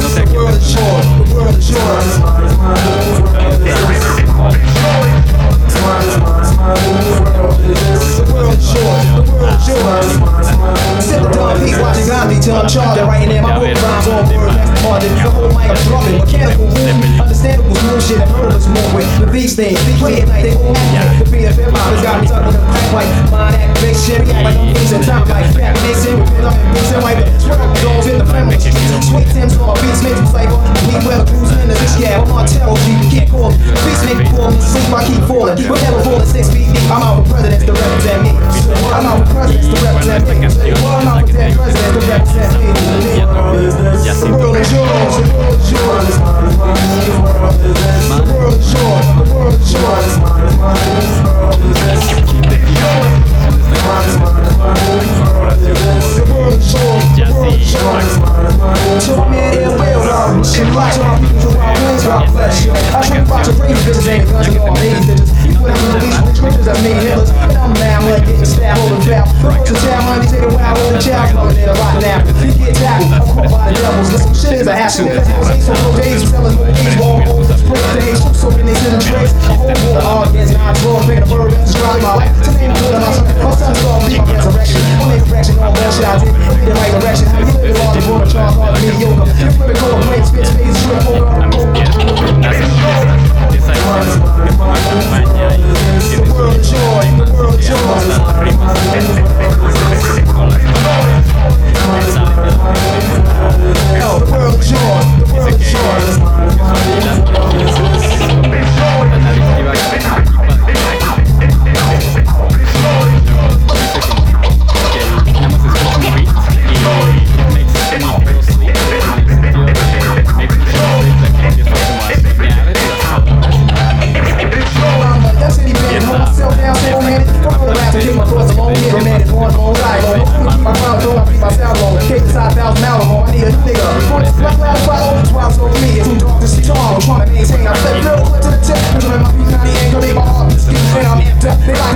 No 0.01 0.09
sé 0.09 0.29
Sit 8.69 8.77
the 11.23 11.29
dumb 11.34 11.58
beat, 11.58 11.73
watching 11.82 12.05
Gandhi 12.05 12.38
till 12.39 12.55
I'm 12.55 12.69
charging, 12.69 13.05
writing 13.10 13.36
in 13.36 13.41
my 13.41 13.58
book 13.58 13.73
rhymes 13.82 14.08
on 14.08 14.29
word 14.29 14.53
pardon. 14.86 15.10
The 15.10 15.29
whole 15.29 15.49
mic 15.49 15.73
I'm 15.73 15.77
drumming, 15.89 16.21
mechanical 16.21 16.67
room, 16.69 17.01
understandable 17.17 17.73
bullshit 17.73 18.21
and 18.21 18.32
murder's 18.32 18.67
more 18.69 18.89
with 18.93 19.10
the 19.19 19.27
beast 19.32 19.55
thing. 19.58 19.75
Play 19.97 20.21
it 20.21 20.27
like 20.27 20.43
they 20.43 20.53
all 20.53 20.77
act. 20.77 21.25
The 21.25 21.32
beat 21.32 21.45
of 21.49 21.55
hip 21.55 21.73
hop 21.73 21.97
got 22.03 22.21
me 22.21 22.27
stuck 22.27 22.45
on 22.45 22.53
the 22.53 22.62
crack 22.62 22.93
like 22.93 23.10
mind 23.32 23.55
activation. 23.58 24.21
React 24.25 24.43
like 24.45 24.58
I'm 24.58 24.75
facing 24.75 25.01
time 25.01 25.25
like 25.27 25.49
Pat 25.58 25.73
Mason. 25.82 26.21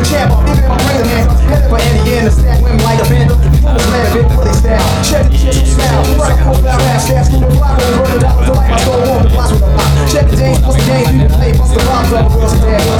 jab 0.09 0.29
even 0.49 0.67
my 0.67 0.77
brain 0.83 1.03
man. 1.07 1.23
Headed 1.47 1.69
for 1.69 1.79
Andy 1.79 2.17
and 2.17 2.27
the 2.27 2.31
stack 2.31 2.59
women 2.63 2.83
like 2.83 2.99
a 2.99 3.07
band. 3.09 3.29
Fools 3.31 3.85
laugh 3.91 4.15
it, 4.15 4.25
but 4.35 4.47
they. 4.63 4.79
Check 5.03 5.25
the 5.31 5.37
shit 5.37 5.55
you 5.55 5.65
smell. 5.67 6.03
Right, 6.19 6.37
cold 6.43 6.63
loud 6.63 6.81
ass 6.91 7.07
cats. 7.07 7.29
Keep 7.29 7.41
the 7.41 7.51
block 7.55 7.77
Run 7.79 8.11
the 8.11 8.19
dollars. 8.19 8.49
Light 8.49 8.69
my 8.71 8.79
soul 8.83 8.99
warm, 9.03 9.23
the 9.23 9.29
blocks 9.29 9.51
with 9.51 9.63
a 9.63 9.69
pop. 9.73 9.91
Check 10.11 10.25
the 10.29 10.35
James, 10.37 10.59
plus 10.59 10.75
the 10.75 10.85
game, 10.87 11.21
you 11.21 11.27
play, 11.29 11.51
bust 11.57 11.73
the 11.73 11.79
rhymes 11.87 12.13
on 12.13 12.23
the 12.27 12.37
world's. 12.37 12.92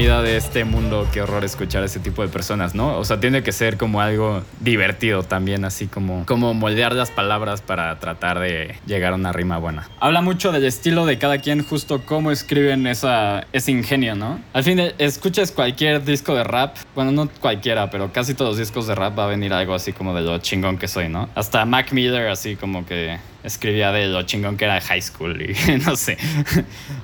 De 0.00 0.38
este 0.38 0.64
mundo. 0.64 1.06
Qué 1.12 1.20
horror 1.20 1.44
escuchar 1.44 1.82
a 1.82 1.86
ese 1.86 2.00
tipo 2.00 2.22
de 2.22 2.28
personas, 2.28 2.74
¿no? 2.74 2.96
O 2.96 3.04
sea, 3.04 3.20
tiene 3.20 3.42
que 3.42 3.52
ser 3.52 3.76
como 3.76 4.00
algo 4.00 4.42
divertido 4.60 5.22
también, 5.24 5.66
así 5.66 5.88
como, 5.88 6.24
como 6.24 6.54
moldear 6.54 6.94
las 6.94 7.10
palabras 7.10 7.60
para 7.60 7.98
tratar 7.98 8.38
de 8.38 8.76
llegar 8.86 9.12
a 9.12 9.16
una 9.16 9.30
rima 9.32 9.58
buena. 9.58 9.88
Habla 10.00 10.22
mucho 10.22 10.52
del 10.52 10.64
estilo 10.64 11.04
de 11.04 11.18
cada 11.18 11.36
quien, 11.36 11.62
justo 11.62 12.00
cómo 12.06 12.30
escriben 12.30 12.86
esa, 12.86 13.46
ese 13.52 13.72
ingenio, 13.72 14.14
¿no? 14.14 14.40
Al 14.54 14.64
fin, 14.64 14.80
escuches 14.96 15.52
cualquier 15.52 16.02
disco 16.02 16.34
de 16.34 16.44
rap, 16.44 16.76
bueno, 16.94 17.12
no 17.12 17.28
cualquiera, 17.38 17.90
pero 17.90 18.10
casi 18.10 18.32
todos 18.32 18.52
los 18.52 18.58
discos 18.58 18.86
de 18.86 18.94
rap 18.94 19.18
va 19.18 19.24
a 19.24 19.28
venir 19.28 19.52
algo 19.52 19.74
así 19.74 19.92
como 19.92 20.14
de 20.14 20.22
lo 20.22 20.38
chingón 20.38 20.78
que 20.78 20.88
soy, 20.88 21.10
¿no? 21.10 21.28
Hasta 21.34 21.66
Mac 21.66 21.92
Miller, 21.92 22.28
así 22.28 22.56
como 22.56 22.86
que 22.86 23.18
escribía 23.44 23.92
de 23.92 24.06
lo 24.06 24.22
chingón 24.22 24.56
que 24.56 24.64
era 24.64 24.80
high 24.80 25.02
school 25.02 25.40
y 25.40 25.54
no 25.84 25.96
sé, 25.96 26.18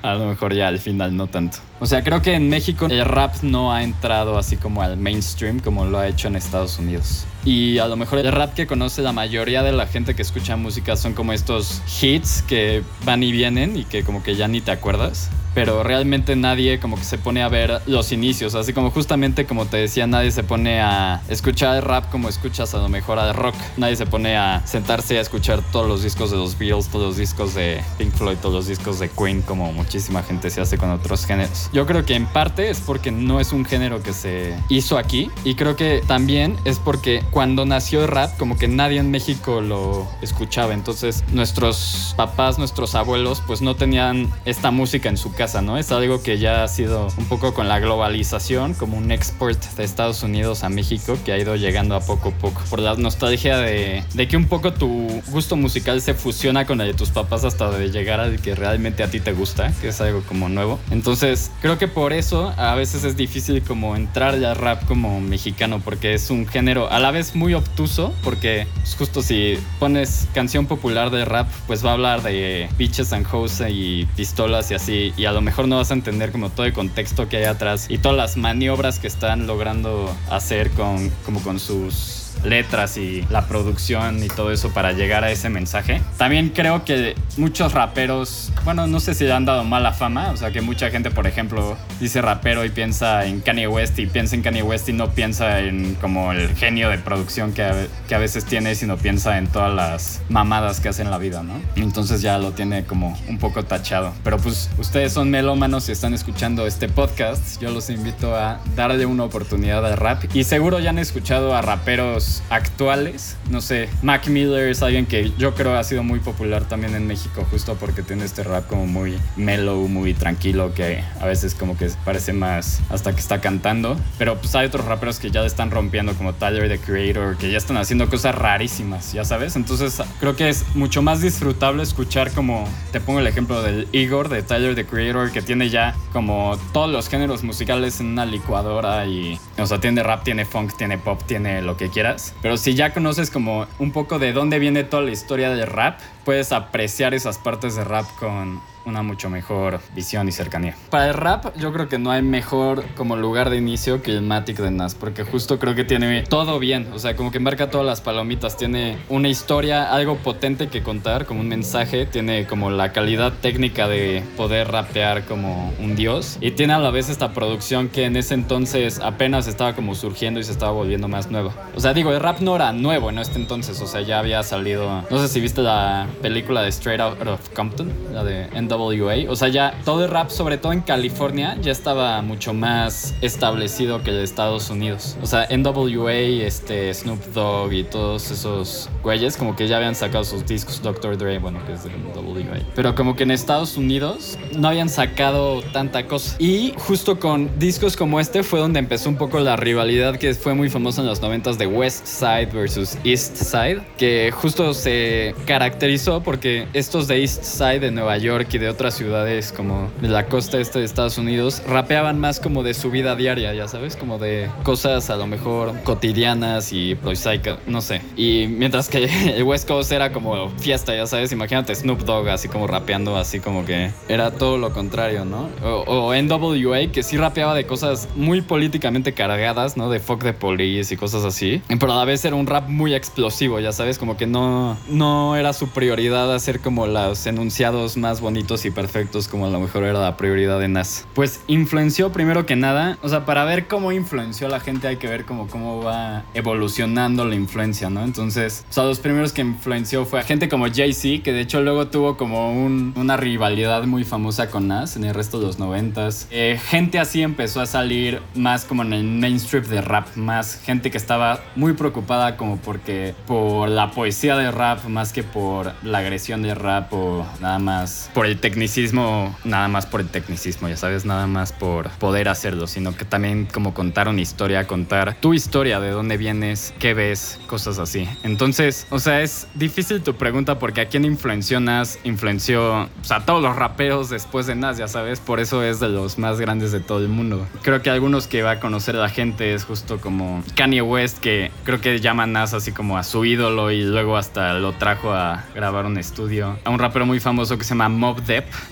a 0.02 0.14
lo 0.14 0.26
mejor 0.26 0.54
ya 0.54 0.68
al 0.68 0.78
final 0.78 1.16
no 1.16 1.26
tanto. 1.26 1.58
O 1.78 1.86
sea, 1.86 2.02
creo 2.02 2.22
que 2.22 2.34
en 2.34 2.48
México 2.48 2.86
el 2.86 3.04
rap 3.04 3.42
no 3.42 3.72
ha 3.72 3.82
entrado 3.82 4.38
así 4.38 4.56
como 4.56 4.82
al 4.82 4.96
mainstream 4.96 5.60
como 5.60 5.84
lo 5.84 5.98
ha 5.98 6.08
hecho 6.08 6.28
en 6.28 6.36
Estados 6.36 6.78
Unidos. 6.78 7.26
Y 7.46 7.78
a 7.78 7.86
lo 7.86 7.96
mejor 7.96 8.18
el 8.18 8.32
rap 8.32 8.54
que 8.54 8.66
conoce 8.66 9.02
la 9.02 9.12
mayoría 9.12 9.62
de 9.62 9.70
la 9.70 9.86
gente 9.86 10.16
que 10.16 10.22
escucha 10.22 10.56
música 10.56 10.96
son 10.96 11.12
como 11.12 11.32
estos 11.32 11.80
hits 12.02 12.42
que 12.42 12.82
van 13.04 13.22
y 13.22 13.30
vienen 13.30 13.76
y 13.76 13.84
que 13.84 14.02
como 14.02 14.22
que 14.24 14.34
ya 14.34 14.48
ni 14.48 14.60
te 14.60 14.72
acuerdas. 14.72 15.30
Pero 15.54 15.82
realmente 15.82 16.34
nadie 16.34 16.80
como 16.80 16.96
que 16.96 17.04
se 17.04 17.18
pone 17.18 17.42
a 17.42 17.48
ver 17.48 17.80
los 17.86 18.10
inicios. 18.10 18.54
Así 18.56 18.72
como 18.72 18.90
justamente 18.90 19.46
como 19.46 19.66
te 19.66 19.76
decía, 19.76 20.06
nadie 20.06 20.32
se 20.32 20.42
pone 20.42 20.80
a 20.80 21.22
escuchar 21.28 21.86
rap 21.86 22.10
como 22.10 22.28
escuchas 22.28 22.74
a 22.74 22.78
lo 22.78 22.88
mejor 22.88 23.18
al 23.18 23.32
rock. 23.32 23.54
Nadie 23.76 23.94
se 23.94 24.06
pone 24.06 24.36
a 24.36 24.66
sentarse 24.66 25.16
a 25.16 25.20
escuchar 25.20 25.62
todos 25.70 25.86
los 25.86 26.02
discos 26.02 26.25
de 26.30 26.36
los 26.36 26.58
Beatles, 26.58 26.88
todos 26.88 27.06
los 27.06 27.16
discos 27.16 27.54
de 27.54 27.82
Pink 27.98 28.12
Floyd, 28.12 28.36
todos 28.40 28.54
los 28.54 28.66
discos 28.66 28.98
de 28.98 29.08
Queen 29.08 29.42
como 29.42 29.72
muchísima 29.72 30.22
gente 30.22 30.50
se 30.50 30.60
hace 30.60 30.78
con 30.78 30.90
otros 30.90 31.26
géneros. 31.26 31.70
Yo 31.72 31.86
creo 31.86 32.04
que 32.04 32.14
en 32.14 32.26
parte 32.26 32.70
es 32.70 32.80
porque 32.80 33.10
no 33.10 33.40
es 33.40 33.52
un 33.52 33.64
género 33.64 34.02
que 34.02 34.12
se 34.12 34.56
hizo 34.68 34.98
aquí. 34.98 35.30
Y 35.44 35.54
creo 35.54 35.76
que 35.76 36.02
también 36.06 36.56
es 36.64 36.78
porque 36.78 37.22
cuando 37.30 37.64
nació 37.64 38.02
el 38.02 38.08
rap 38.08 38.36
como 38.36 38.56
que 38.56 38.68
nadie 38.68 38.98
en 38.98 39.10
México 39.10 39.60
lo 39.60 40.06
escuchaba. 40.22 40.74
Entonces 40.74 41.24
nuestros 41.32 42.14
papás, 42.16 42.58
nuestros 42.58 42.94
abuelos 42.94 43.42
pues 43.46 43.62
no 43.62 43.76
tenían 43.76 44.30
esta 44.44 44.70
música 44.70 45.08
en 45.08 45.16
su 45.16 45.32
casa, 45.32 45.62
¿no? 45.62 45.78
Es 45.78 45.92
algo 45.92 46.22
que 46.22 46.38
ya 46.38 46.64
ha 46.64 46.68
sido 46.68 47.08
un 47.16 47.26
poco 47.26 47.54
con 47.54 47.68
la 47.68 47.78
globalización, 47.78 48.74
como 48.74 48.96
un 48.96 49.10
export 49.10 49.62
de 49.76 49.84
Estados 49.84 50.22
Unidos 50.22 50.64
a 50.64 50.68
México 50.68 51.16
que 51.24 51.32
ha 51.32 51.38
ido 51.38 51.56
llegando 51.56 51.94
a 51.94 52.00
poco 52.00 52.30
a 52.30 52.32
poco. 52.32 52.62
Por 52.70 52.80
la 52.80 52.94
nostalgia 52.94 53.58
de, 53.58 54.04
de 54.14 54.28
que 54.28 54.36
un 54.36 54.46
poco 54.46 54.72
tu 54.72 55.08
gusto 55.28 55.56
musical 55.56 56.00
se 56.00 56.14
fusiona 56.16 56.66
con 56.66 56.80
el 56.80 56.88
de 56.88 56.94
tus 56.94 57.10
papás 57.10 57.44
hasta 57.44 57.70
de 57.70 57.90
llegar 57.90 58.20
al 58.20 58.40
que 58.40 58.54
realmente 58.54 59.02
a 59.02 59.10
ti 59.10 59.20
te 59.20 59.32
gusta, 59.32 59.72
que 59.80 59.88
es 59.88 60.00
algo 60.00 60.22
como 60.22 60.48
nuevo. 60.48 60.78
Entonces 60.90 61.50
creo 61.60 61.78
que 61.78 61.88
por 61.88 62.12
eso 62.12 62.52
a 62.56 62.74
veces 62.74 63.04
es 63.04 63.16
difícil 63.16 63.62
como 63.62 63.96
entrar 63.96 64.34
al 64.34 64.56
rap 64.56 64.84
como 64.86 65.20
mexicano, 65.20 65.80
porque 65.84 66.14
es 66.14 66.30
un 66.30 66.46
género 66.46 66.90
a 66.90 66.98
la 66.98 67.10
vez 67.10 67.34
muy 67.34 67.54
obtuso, 67.54 68.14
porque 68.22 68.66
pues, 68.74 68.96
justo 68.96 69.22
si 69.22 69.58
pones 69.78 70.28
canción 70.34 70.66
popular 70.66 71.10
de 71.10 71.24
rap, 71.24 71.48
pues 71.66 71.84
va 71.84 71.90
a 71.90 71.92
hablar 71.94 72.22
de 72.22 72.68
bitches 72.78 73.12
and 73.12 73.26
hoes 73.30 73.62
y 73.68 74.06
pistolas 74.16 74.70
y 74.70 74.74
así, 74.74 75.12
y 75.16 75.24
a 75.26 75.32
lo 75.32 75.40
mejor 75.40 75.68
no 75.68 75.76
vas 75.76 75.90
a 75.90 75.94
entender 75.94 76.32
como 76.32 76.50
todo 76.50 76.66
el 76.66 76.72
contexto 76.72 77.28
que 77.28 77.38
hay 77.38 77.44
atrás 77.44 77.86
y 77.88 77.98
todas 77.98 78.16
las 78.16 78.36
maniobras 78.36 78.98
que 78.98 79.06
están 79.06 79.46
logrando 79.46 80.14
hacer 80.30 80.70
con, 80.70 81.10
como 81.24 81.42
con 81.42 81.58
sus 81.58 82.25
letras 82.44 82.96
y 82.96 83.24
la 83.30 83.46
producción 83.46 84.22
y 84.22 84.28
todo 84.28 84.52
eso 84.52 84.72
para 84.72 84.92
llegar 84.92 85.24
a 85.24 85.30
ese 85.30 85.48
mensaje. 85.48 86.00
También 86.16 86.50
creo 86.50 86.84
que 86.84 87.14
muchos 87.36 87.72
raperos, 87.72 88.52
bueno, 88.64 88.86
no 88.86 89.00
sé 89.00 89.14
si 89.14 89.24
le 89.24 89.32
han 89.32 89.44
dado 89.44 89.64
mala 89.64 89.92
fama, 89.92 90.30
o 90.30 90.36
sea 90.36 90.50
que 90.50 90.60
mucha 90.60 90.90
gente, 90.90 91.10
por 91.10 91.26
ejemplo, 91.26 91.76
dice 92.00 92.22
rapero 92.22 92.64
y 92.64 92.70
piensa 92.70 93.24
en 93.26 93.40
Kanye 93.40 93.68
West 93.68 93.98
y 93.98 94.06
piensa 94.06 94.34
en 94.36 94.42
Kanye 94.42 94.62
West 94.62 94.88
y 94.88 94.92
no 94.92 95.10
piensa 95.10 95.60
en 95.60 95.94
como 96.00 96.32
el 96.32 96.54
genio 96.56 96.88
de 96.90 96.98
producción 96.98 97.52
que 97.52 97.62
a, 97.62 97.86
que 98.08 98.14
a 98.14 98.18
veces 98.18 98.44
tiene, 98.44 98.74
sino 98.74 98.96
piensa 98.96 99.38
en 99.38 99.46
todas 99.46 99.74
las 99.74 100.22
mamadas 100.28 100.80
que 100.80 100.88
hace 100.88 101.02
en 101.02 101.10
la 101.10 101.18
vida, 101.18 101.42
¿no? 101.42 101.54
Entonces 101.76 102.22
ya 102.22 102.38
lo 102.38 102.52
tiene 102.52 102.84
como 102.84 103.18
un 103.28 103.38
poco 103.38 103.64
tachado. 103.64 104.12
Pero 104.24 104.38
pues 104.38 104.70
ustedes 104.78 105.12
son 105.12 105.30
melómanos 105.30 105.88
y 105.88 105.92
están 105.92 106.14
escuchando 106.14 106.66
este 106.66 106.88
podcast, 106.88 107.60
yo 107.60 107.70
los 107.70 107.90
invito 107.90 108.34
a 108.34 108.60
darle 108.74 109.06
una 109.06 109.24
oportunidad 109.24 109.84
al 109.84 109.96
rap 109.96 110.24
y 110.34 110.44
seguro 110.44 110.78
ya 110.80 110.90
han 110.90 110.98
escuchado 110.98 111.54
a 111.54 111.62
raperos 111.62 112.25
actuales. 112.50 113.36
No 113.50 113.60
sé, 113.60 113.88
Mac 114.02 114.28
Miller 114.28 114.68
es 114.68 114.82
alguien 114.82 115.06
que 115.06 115.32
yo 115.38 115.54
creo 115.54 115.76
ha 115.76 115.84
sido 115.84 116.02
muy 116.02 116.20
popular 116.20 116.64
también 116.64 116.94
en 116.94 117.06
México 117.06 117.46
justo 117.50 117.76
porque 117.78 118.02
tiene 118.02 118.24
este 118.24 118.42
rap 118.42 118.66
como 118.66 118.86
muy 118.86 119.18
mellow, 119.36 119.88
muy 119.88 120.14
tranquilo 120.14 120.72
que 120.74 121.02
a 121.20 121.26
veces 121.26 121.54
como 121.54 121.76
que 121.76 121.90
parece 122.04 122.32
más 122.32 122.80
hasta 122.90 123.12
que 123.12 123.20
está 123.20 123.40
cantando. 123.40 123.96
Pero 124.18 124.36
pues 124.38 124.54
hay 124.54 124.66
otros 124.66 124.84
raperos 124.84 125.18
que 125.18 125.30
ya 125.30 125.44
están 125.44 125.70
rompiendo 125.70 126.14
como 126.14 126.34
Tyler 126.34 126.68
the 126.68 126.78
Creator, 126.78 127.36
que 127.36 127.50
ya 127.50 127.58
están 127.58 127.76
haciendo 127.76 128.08
cosas 128.08 128.34
rarísimas, 128.34 129.12
ya 129.12 129.24
sabes. 129.24 129.56
Entonces 129.56 130.02
creo 130.20 130.36
que 130.36 130.48
es 130.48 130.64
mucho 130.74 131.02
más 131.02 131.20
disfrutable 131.20 131.82
escuchar 131.82 132.32
como, 132.32 132.68
te 132.92 133.00
pongo 133.00 133.20
el 133.20 133.26
ejemplo 133.26 133.62
del 133.62 133.88
Igor 133.92 134.28
de 134.28 134.42
Tyler 134.42 134.74
the 134.74 134.86
Creator, 134.86 135.32
que 135.32 135.42
tiene 135.42 135.68
ya 135.68 135.94
como 136.12 136.58
todos 136.72 136.90
los 136.90 137.08
géneros 137.08 137.42
musicales 137.42 138.00
en 138.00 138.06
una 138.06 138.26
licuadora 138.26 139.06
y, 139.06 139.38
o 139.58 139.66
sea, 139.66 139.80
tiene 139.80 140.02
rap, 140.02 140.24
tiene 140.24 140.44
funk, 140.44 140.76
tiene 140.76 140.98
pop, 140.98 141.20
tiene 141.26 141.62
lo 141.62 141.76
que 141.76 141.88
quieras 141.88 142.15
Pero 142.42 142.56
si 142.56 142.74
ya 142.74 142.92
conoces 142.92 143.30
como 143.30 143.66
un 143.78 143.92
poco 143.92 144.18
de 144.18 144.32
dónde 144.32 144.58
viene 144.58 144.84
toda 144.84 145.02
la 145.02 145.10
historia 145.10 145.50
del 145.50 145.66
rap, 145.66 146.00
puedes 146.24 146.52
apreciar 146.52 147.14
esas 147.14 147.38
partes 147.38 147.76
de 147.76 147.84
rap 147.84 148.06
con 148.18 148.60
una 148.86 149.02
mucho 149.02 149.28
mejor 149.28 149.80
visión 149.94 150.28
y 150.28 150.32
cercanía. 150.32 150.76
Para 150.90 151.08
el 151.08 151.14
rap, 151.14 151.56
yo 151.56 151.72
creo 151.72 151.88
que 151.88 151.98
no 151.98 152.10
hay 152.10 152.22
mejor 152.22 152.84
como 152.96 153.16
lugar 153.16 153.50
de 153.50 153.56
inicio 153.56 154.00
que 154.00 154.12
el 154.12 154.22
Matic 154.22 154.58
de 154.58 154.70
Nas, 154.70 154.94
porque 154.94 155.24
justo 155.24 155.58
creo 155.58 155.74
que 155.74 155.84
tiene 155.84 156.22
todo 156.22 156.58
bien, 156.58 156.88
o 156.94 156.98
sea, 156.98 157.16
como 157.16 157.30
que 157.32 157.40
marca 157.40 157.68
todas 157.68 157.86
las 157.86 158.00
palomitas, 158.00 158.56
tiene 158.56 158.98
una 159.08 159.28
historia, 159.28 159.92
algo 159.92 160.16
potente 160.16 160.68
que 160.68 160.82
contar, 160.82 161.26
como 161.26 161.40
un 161.40 161.48
mensaje, 161.48 162.06
tiene 162.06 162.46
como 162.46 162.70
la 162.70 162.92
calidad 162.92 163.32
técnica 163.32 163.88
de 163.88 164.22
poder 164.36 164.68
rapear 164.68 165.24
como 165.24 165.72
un 165.80 165.96
dios, 165.96 166.38
y 166.40 166.52
tiene 166.52 166.72
a 166.72 166.78
la 166.78 166.90
vez 166.90 167.08
esta 167.08 167.32
producción 167.32 167.88
que 167.88 168.04
en 168.04 168.16
ese 168.16 168.34
entonces 168.34 169.00
apenas 169.00 169.48
estaba 169.48 169.74
como 169.74 169.94
surgiendo 169.94 170.38
y 170.38 170.44
se 170.44 170.52
estaba 170.52 170.72
volviendo 170.72 171.08
más 171.08 171.30
nueva. 171.30 171.52
O 171.74 171.80
sea, 171.80 171.92
digo, 171.92 172.12
el 172.12 172.20
rap 172.20 172.40
no 172.40 172.54
era 172.54 172.72
nuevo 172.72 173.10
en 173.10 173.18
este 173.18 173.36
entonces, 173.36 173.80
o 173.80 173.86
sea, 173.86 174.02
ya 174.02 174.20
había 174.20 174.42
salido, 174.44 175.02
no 175.10 175.18
sé 175.18 175.28
si 175.28 175.40
viste 175.40 175.60
la 175.60 176.06
película 176.22 176.62
de 176.62 176.68
Straight 176.68 177.00
Out 177.00 177.26
of 177.26 177.48
Compton, 177.50 177.92
la 178.12 178.22
de 178.22 178.46
NWA. 178.76 179.30
O 179.30 179.36
sea, 179.36 179.48
ya 179.48 179.78
todo 179.84 180.04
el 180.04 180.10
rap, 180.10 180.30
sobre 180.30 180.58
todo 180.58 180.72
en 180.72 180.80
California, 180.80 181.56
ya 181.60 181.72
estaba 181.72 182.20
mucho 182.22 182.54
más 182.54 183.14
establecido 183.20 184.02
que 184.02 184.12
de 184.12 184.22
Estados 184.22 184.70
Unidos. 184.70 185.16
O 185.22 185.26
sea, 185.26 185.46
NWA, 185.50 186.12
este, 186.12 186.92
Snoop 186.92 187.24
Dogg 187.32 187.72
y 187.72 187.84
todos 187.84 188.30
esos 188.30 188.88
güeyes, 189.02 189.36
como 189.36 189.56
que 189.56 189.68
ya 189.68 189.76
habían 189.76 189.94
sacado 189.94 190.24
sus 190.24 190.46
discos. 190.46 190.82
Dr. 190.82 191.16
Dre, 191.16 191.38
bueno, 191.38 191.64
que 191.66 191.72
es 191.72 191.84
de 191.84 191.90
NWA. 191.90 192.58
Pero 192.74 192.94
como 192.94 193.16
que 193.16 193.22
en 193.22 193.30
Estados 193.30 193.76
Unidos 193.76 194.38
no 194.56 194.68
habían 194.68 194.88
sacado 194.88 195.62
tanta 195.72 196.06
cosa. 196.06 196.36
Y 196.38 196.74
justo 196.76 197.18
con 197.18 197.58
discos 197.58 197.96
como 197.96 198.20
este 198.20 198.42
fue 198.42 198.60
donde 198.60 198.78
empezó 198.78 199.08
un 199.08 199.16
poco 199.16 199.40
la 199.40 199.56
rivalidad 199.56 200.16
que 200.16 200.34
fue 200.34 200.54
muy 200.54 200.68
famosa 200.70 201.00
en 201.00 201.06
los 201.06 201.20
90 201.20 201.52
de 201.54 201.66
West 201.66 202.06
Side 202.06 202.46
versus 202.46 202.98
East 203.04 203.36
Side, 203.36 203.82
que 203.96 204.30
justo 204.32 204.74
se 204.74 205.34
caracterizó 205.46 206.22
porque 206.22 206.66
estos 206.72 207.06
de 207.06 207.20
East 207.20 207.44
Side 207.44 207.80
de 207.80 207.90
Nueva 207.90 208.18
York 208.18 208.48
y 208.52 208.58
de 208.58 208.65
otras 208.68 208.94
ciudades 208.94 209.52
como 209.52 209.90
de 210.00 210.08
la 210.08 210.26
costa 210.26 210.58
este 210.58 210.80
de 210.80 210.84
Estados 210.84 211.18
Unidos 211.18 211.62
rapeaban 211.66 212.18
más 212.18 212.40
como 212.40 212.62
de 212.62 212.74
su 212.74 212.90
vida 212.90 213.16
diaria, 213.16 213.52
ya 213.54 213.68
sabes, 213.68 213.96
como 213.96 214.18
de 214.18 214.50
cosas 214.62 215.10
a 215.10 215.16
lo 215.16 215.26
mejor 215.26 215.82
cotidianas 215.82 216.72
y 216.72 216.94
prosaicas, 216.94 217.58
no 217.66 217.80
sé. 217.80 218.02
Y 218.16 218.46
mientras 218.48 218.88
que 218.88 219.04
el 219.36 219.42
West 219.42 219.68
Coast 219.68 219.92
era 219.92 220.12
como 220.12 220.50
fiesta, 220.58 220.94
ya 220.94 221.06
sabes, 221.06 221.32
imagínate 221.32 221.74
Snoop 221.74 222.00
Dogg 222.00 222.28
así 222.28 222.48
como 222.48 222.66
rapeando, 222.66 223.16
así 223.16 223.40
como 223.40 223.64
que 223.64 223.90
era 224.08 224.30
todo 224.30 224.58
lo 224.58 224.72
contrario, 224.72 225.24
¿no? 225.24 225.48
O, 225.64 226.08
o 226.08 226.14
NWA 226.14 226.92
que 226.92 227.02
sí 227.02 227.16
rapeaba 227.16 227.54
de 227.54 227.66
cosas 227.66 228.08
muy 228.14 228.40
políticamente 228.40 229.12
cargadas, 229.12 229.76
¿no? 229.76 229.90
De 229.90 230.00
fuck 230.00 230.22
the 230.22 230.32
police 230.32 230.92
y 230.92 230.96
cosas 230.96 231.24
así. 231.24 231.62
Pero 231.68 231.92
a 231.92 231.96
la 231.96 232.04
vez 232.04 232.24
era 232.24 232.36
un 232.36 232.46
rap 232.46 232.68
muy 232.68 232.94
explosivo, 232.94 233.60
ya 233.60 233.72
sabes, 233.72 233.98
como 233.98 234.16
que 234.16 234.26
no, 234.26 234.76
no 234.88 235.36
era 235.36 235.52
su 235.52 235.68
prioridad 235.68 236.32
hacer 236.34 236.60
como 236.60 236.86
los 236.86 237.26
enunciados 237.26 237.96
más 237.96 238.20
bonitos 238.20 238.55
y 238.64 238.70
perfectos 238.70 239.28
como 239.28 239.46
a 239.46 239.50
lo 239.50 239.60
mejor 239.60 239.84
era 239.84 239.98
la 240.00 240.16
prioridad 240.16 240.58
de 240.58 240.68
Nas. 240.68 241.06
Pues 241.14 241.40
influenció 241.46 242.12
primero 242.12 242.46
que 242.46 242.56
nada, 242.56 242.96
o 243.02 243.08
sea, 243.08 243.24
para 243.26 243.44
ver 243.44 243.66
cómo 243.66 243.92
influenció 243.92 244.46
a 244.46 244.50
la 244.50 244.60
gente 244.60 244.88
hay 244.88 244.96
que 244.96 245.08
ver 245.08 245.24
como 245.24 245.48
cómo 245.48 245.82
va 245.82 246.24
evolucionando 246.34 247.24
la 247.24 247.34
influencia, 247.34 247.90
¿no? 247.90 248.02
Entonces, 248.04 248.64
o 248.70 248.72
sea, 248.72 248.84
los 248.84 248.98
primeros 249.00 249.32
que 249.32 249.42
influenció 249.42 250.04
fue 250.06 250.20
a 250.20 250.22
gente 250.22 250.48
como 250.48 250.66
Jay-Z, 250.72 251.22
que 251.22 251.32
de 251.32 251.40
hecho 251.40 251.60
luego 251.60 251.88
tuvo 251.88 252.16
como 252.16 252.52
un- 252.52 252.92
una 252.96 253.16
rivalidad 253.16 253.82
muy 253.84 254.04
famosa 254.04 254.48
con 254.48 254.68
Nas 254.68 254.96
en 254.96 255.04
el 255.04 255.14
resto 255.14 255.38
de 255.38 255.46
los 255.46 255.58
noventas. 255.58 256.28
Eh, 256.30 256.58
gente 256.70 256.98
así 256.98 257.22
empezó 257.22 257.60
a 257.60 257.66
salir 257.66 258.20
más 258.34 258.64
como 258.64 258.82
en 258.82 258.92
el 258.92 259.04
mainstream 259.04 259.64
de 259.66 259.80
rap, 259.80 260.16
más 260.16 260.60
gente 260.64 260.90
que 260.90 260.96
estaba 260.98 261.40
muy 261.56 261.72
preocupada 261.74 262.36
como 262.36 262.56
porque 262.58 263.14
por 263.26 263.68
la 263.68 263.90
poesía 263.90 264.36
de 264.36 264.50
rap 264.50 264.84
más 264.86 265.12
que 265.12 265.22
por 265.22 265.72
la 265.82 265.98
agresión 265.98 266.42
de 266.42 266.54
rap 266.54 266.92
o 266.92 267.26
nada 267.40 267.58
más 267.58 268.10
por 268.14 268.26
el 268.26 268.38
tecnicismo, 268.46 269.36
nada 269.42 269.66
más 269.66 269.86
por 269.86 270.00
el 270.00 270.06
tecnicismo, 270.06 270.68
ya 270.68 270.76
sabes, 270.76 271.04
nada 271.04 271.26
más 271.26 271.50
por 271.50 271.90
poder 271.98 272.28
hacerlo, 272.28 272.68
sino 272.68 272.94
que 272.94 273.04
también 273.04 273.48
como 273.52 273.74
contar 273.74 274.06
una 274.06 274.20
historia, 274.20 274.68
contar 274.68 275.16
tu 275.16 275.34
historia, 275.34 275.80
de 275.80 275.90
dónde 275.90 276.16
vienes, 276.16 276.72
qué 276.78 276.94
ves, 276.94 277.40
cosas 277.48 277.80
así. 277.80 278.08
Entonces, 278.22 278.86
o 278.90 279.00
sea, 279.00 279.20
es 279.20 279.48
difícil 279.54 280.00
tu 280.00 280.14
pregunta 280.14 280.60
porque 280.60 280.82
a 280.82 280.86
quién 280.86 281.04
influenció 281.04 281.58
Nas, 281.58 281.98
influenció 282.04 282.82
o 282.82 282.88
sea, 283.02 283.16
a 283.16 283.26
todos 283.26 283.42
los 283.42 283.56
raperos 283.56 284.10
después 284.10 284.46
de 284.46 284.54
Nas, 284.54 284.78
ya 284.78 284.86
sabes, 284.86 285.18
por 285.18 285.40
eso 285.40 285.64
es 285.64 285.80
de 285.80 285.88
los 285.88 286.16
más 286.16 286.40
grandes 286.40 286.70
de 286.70 286.78
todo 286.78 287.00
el 287.00 287.08
mundo. 287.08 287.48
Creo 287.62 287.82
que 287.82 287.90
algunos 287.90 288.28
que 288.28 288.44
va 288.44 288.52
a 288.52 288.60
conocer 288.60 288.94
la 288.94 289.08
gente 289.08 289.54
es 289.54 289.64
justo 289.64 290.00
como 290.00 290.44
Kanye 290.54 290.82
West, 290.82 291.18
que 291.18 291.50
creo 291.64 291.80
que 291.80 291.98
llama 291.98 292.22
a 292.22 292.26
Nas 292.26 292.54
así 292.54 292.70
como 292.70 292.96
a 292.96 293.02
su 293.02 293.24
ídolo 293.24 293.72
y 293.72 293.82
luego 293.82 294.16
hasta 294.16 294.54
lo 294.54 294.72
trajo 294.74 295.12
a 295.12 295.42
grabar 295.52 295.84
un 295.84 295.98
estudio. 295.98 296.60
A 296.62 296.70
un 296.70 296.78
rapero 296.78 297.06
muy 297.06 297.18
famoso 297.18 297.58
que 297.58 297.64
se 297.64 297.70
llama 297.70 297.88
Mob 297.88 298.20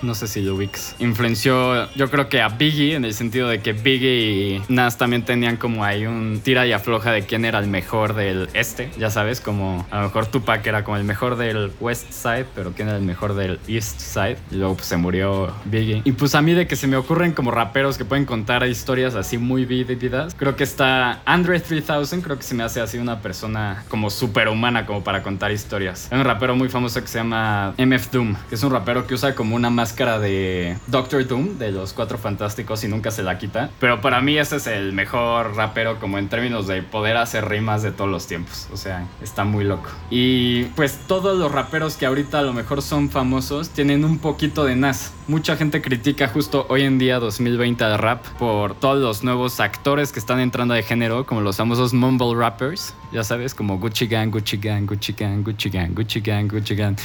No 0.02 0.14
sé 0.14 0.26
si 0.28 0.40
lo 0.42 0.54
ubicas. 0.54 0.94
Influenció, 0.98 1.92
yo 1.94 2.10
creo 2.10 2.28
que 2.28 2.40
a 2.40 2.48
Biggie, 2.48 2.94
en 2.94 3.04
el 3.04 3.14
sentido 3.14 3.48
de 3.48 3.60
que 3.60 3.72
Biggie 3.72 4.20
y 4.20 4.62
Nas 4.68 4.98
también 4.98 5.24
tenían 5.24 5.56
como 5.56 5.84
ahí 5.84 6.06
un 6.06 6.40
tira 6.42 6.66
y 6.66 6.72
afloja 6.72 7.12
de 7.12 7.22
quién 7.22 7.44
era 7.44 7.58
el 7.58 7.66
mejor 7.66 8.14
del 8.14 8.48
este, 8.54 8.90
ya 8.98 9.10
sabes, 9.10 9.40
como 9.40 9.86
a 9.90 9.98
lo 9.98 10.04
mejor 10.04 10.26
Tupac 10.26 10.66
era 10.66 10.84
como 10.84 10.96
el 10.96 11.04
mejor 11.04 11.36
del 11.36 11.72
West 11.80 12.10
Side, 12.10 12.46
pero 12.54 12.72
quién 12.72 12.88
era 12.88 12.96
el 12.98 13.04
mejor 13.04 13.34
del 13.34 13.58
East 13.68 14.00
Side. 14.00 14.38
Y 14.50 14.56
luego 14.56 14.74
pues 14.74 14.86
se 14.86 14.96
murió 14.96 15.52
Biggie. 15.64 16.02
Y 16.04 16.12
pues 16.12 16.34
a 16.34 16.42
mí 16.42 16.54
de 16.54 16.66
que 16.66 16.76
se 16.76 16.86
me 16.86 16.96
ocurren 16.96 17.32
como 17.32 17.50
raperos 17.50 17.98
que 17.98 18.04
pueden 18.04 18.24
contar 18.24 18.66
historias 18.66 19.14
así 19.14 19.38
muy 19.38 19.64
vívidas, 19.64 20.34
creo 20.36 20.56
que 20.56 20.64
está 20.64 21.20
Andre 21.24 21.60
3000, 21.60 22.22
creo 22.22 22.36
que 22.36 22.42
se 22.42 22.54
me 22.54 22.62
hace 22.62 22.80
así 22.80 22.98
una 22.98 23.20
persona 23.20 23.84
como 23.88 24.10
superhumana 24.10 24.86
como 24.86 25.04
para 25.04 25.22
contar 25.22 25.52
historias. 25.52 26.08
Hay 26.10 26.18
un 26.18 26.24
rapero 26.24 26.56
muy 26.56 26.68
famoso 26.68 27.00
que 27.00 27.08
se 27.08 27.18
llama 27.18 27.74
MF 27.78 28.10
Doom, 28.10 28.36
que 28.48 28.54
es 28.54 28.62
un 28.62 28.70
rapero 28.70 29.06
que 29.06 29.14
usa 29.14 29.34
como 29.34 29.43
una 29.52 29.70
máscara 29.70 30.18
de 30.18 30.78
Doctor 30.86 31.26
Doom, 31.26 31.58
de 31.58 31.72
los 31.72 31.92
Cuatro 31.92 32.18
Fantásticos 32.18 32.84
y 32.84 32.88
nunca 32.88 33.10
se 33.10 33.22
la 33.22 33.38
quita. 33.38 33.70
Pero 33.80 34.00
para 34.00 34.20
mí 34.20 34.38
ese 34.38 34.56
es 34.56 34.66
el 34.66 34.92
mejor 34.92 35.56
rapero 35.56 35.98
como 35.98 36.18
en 36.18 36.28
términos 36.28 36.66
de 36.66 36.82
poder 36.82 37.16
hacer 37.16 37.48
rimas 37.48 37.82
de 37.82 37.92
todos 37.92 38.10
los 38.10 38.26
tiempos. 38.26 38.68
O 38.72 38.76
sea, 38.76 39.06
está 39.22 39.44
muy 39.44 39.64
loco. 39.64 39.90
Y 40.10 40.64
pues 40.76 40.98
todos 41.06 41.38
los 41.38 41.50
raperos 41.50 41.96
que 41.96 42.06
ahorita 42.06 42.38
a 42.38 42.42
lo 42.42 42.52
mejor 42.52 42.82
son 42.82 43.10
famosos 43.10 43.70
tienen 43.70 44.04
un 44.04 44.18
poquito 44.18 44.64
de 44.64 44.76
Nas. 44.76 45.12
Mucha 45.26 45.56
gente 45.56 45.80
critica 45.80 46.28
justo 46.28 46.66
hoy 46.68 46.82
en 46.82 46.98
día 46.98 47.18
2020 47.18 47.82
al 47.84 47.98
rap 47.98 48.24
por 48.38 48.74
todos 48.74 49.00
los 49.00 49.24
nuevos 49.24 49.60
actores 49.60 50.12
que 50.12 50.18
están 50.18 50.40
entrando 50.40 50.74
de 50.74 50.82
género, 50.82 51.26
como 51.26 51.40
los 51.40 51.56
famosos 51.56 51.94
mumble 51.94 52.34
rappers, 52.34 52.94
ya 53.12 53.24
sabes, 53.24 53.54
como 53.54 53.78
Gucci 53.78 54.06
Gang, 54.06 54.30
Gucci 54.30 54.58
Gang, 54.58 54.86
Gucci 54.86 55.12
Gang, 55.12 55.42
Gucci 55.42 55.70
Gang, 55.70 55.94
Gucci 55.94 56.20
Gang, 56.20 56.48
Gucci 56.48 56.74
Gang. 56.74 56.96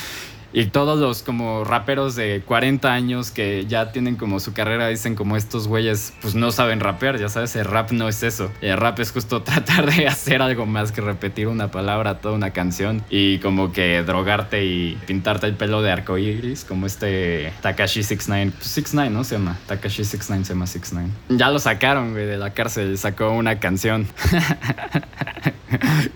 Y 0.51 0.65
todos 0.67 0.99
los 0.99 1.21
como 1.21 1.63
raperos 1.63 2.15
de 2.15 2.41
40 2.45 2.91
años 2.91 3.31
que 3.31 3.65
ya 3.67 3.91
tienen 3.91 4.15
como 4.15 4.39
su 4.39 4.53
carrera 4.53 4.87
dicen 4.87 5.15
como 5.15 5.37
estos 5.37 5.67
güeyes 5.67 6.13
pues 6.21 6.35
no 6.35 6.51
saben 6.51 6.79
rapear, 6.79 7.19
ya 7.19 7.29
sabes, 7.29 7.55
el 7.55 7.65
rap 7.65 7.91
no 7.91 8.07
es 8.07 8.23
eso. 8.23 8.51
El 8.61 8.77
rap 8.77 8.99
es 8.99 9.11
justo 9.11 9.41
tratar 9.43 9.93
de 9.93 10.07
hacer 10.07 10.41
algo 10.41 10.65
más 10.65 10.91
que 10.91 11.01
repetir 11.01 11.47
una 11.47 11.71
palabra, 11.71 12.19
toda 12.19 12.35
una 12.35 12.51
canción 12.51 13.03
y 13.09 13.39
como 13.39 13.71
que 13.71 14.01
drogarte 14.03 14.65
y 14.65 14.97
pintarte 15.05 15.47
el 15.47 15.53
pelo 15.53 15.81
de 15.81 15.91
arco 15.91 16.17
iris 16.17 16.65
como 16.65 16.85
este 16.85 17.53
Takashi 17.61 18.03
69, 18.03 18.53
pues 18.57 18.67
69, 18.69 19.13
¿no? 19.13 19.23
Se 19.23 19.35
llama 19.35 19.57
Takashi 19.67 20.03
69, 20.03 20.45
se 20.45 20.53
llama 20.53 20.67
69. 20.67 21.13
Ya 21.29 21.49
lo 21.49 21.59
sacaron, 21.59 22.11
güey, 22.11 22.25
de 22.25 22.37
la 22.37 22.51
cárcel, 22.51 22.97
sacó 22.97 23.31
una 23.31 23.59
canción. 23.59 24.07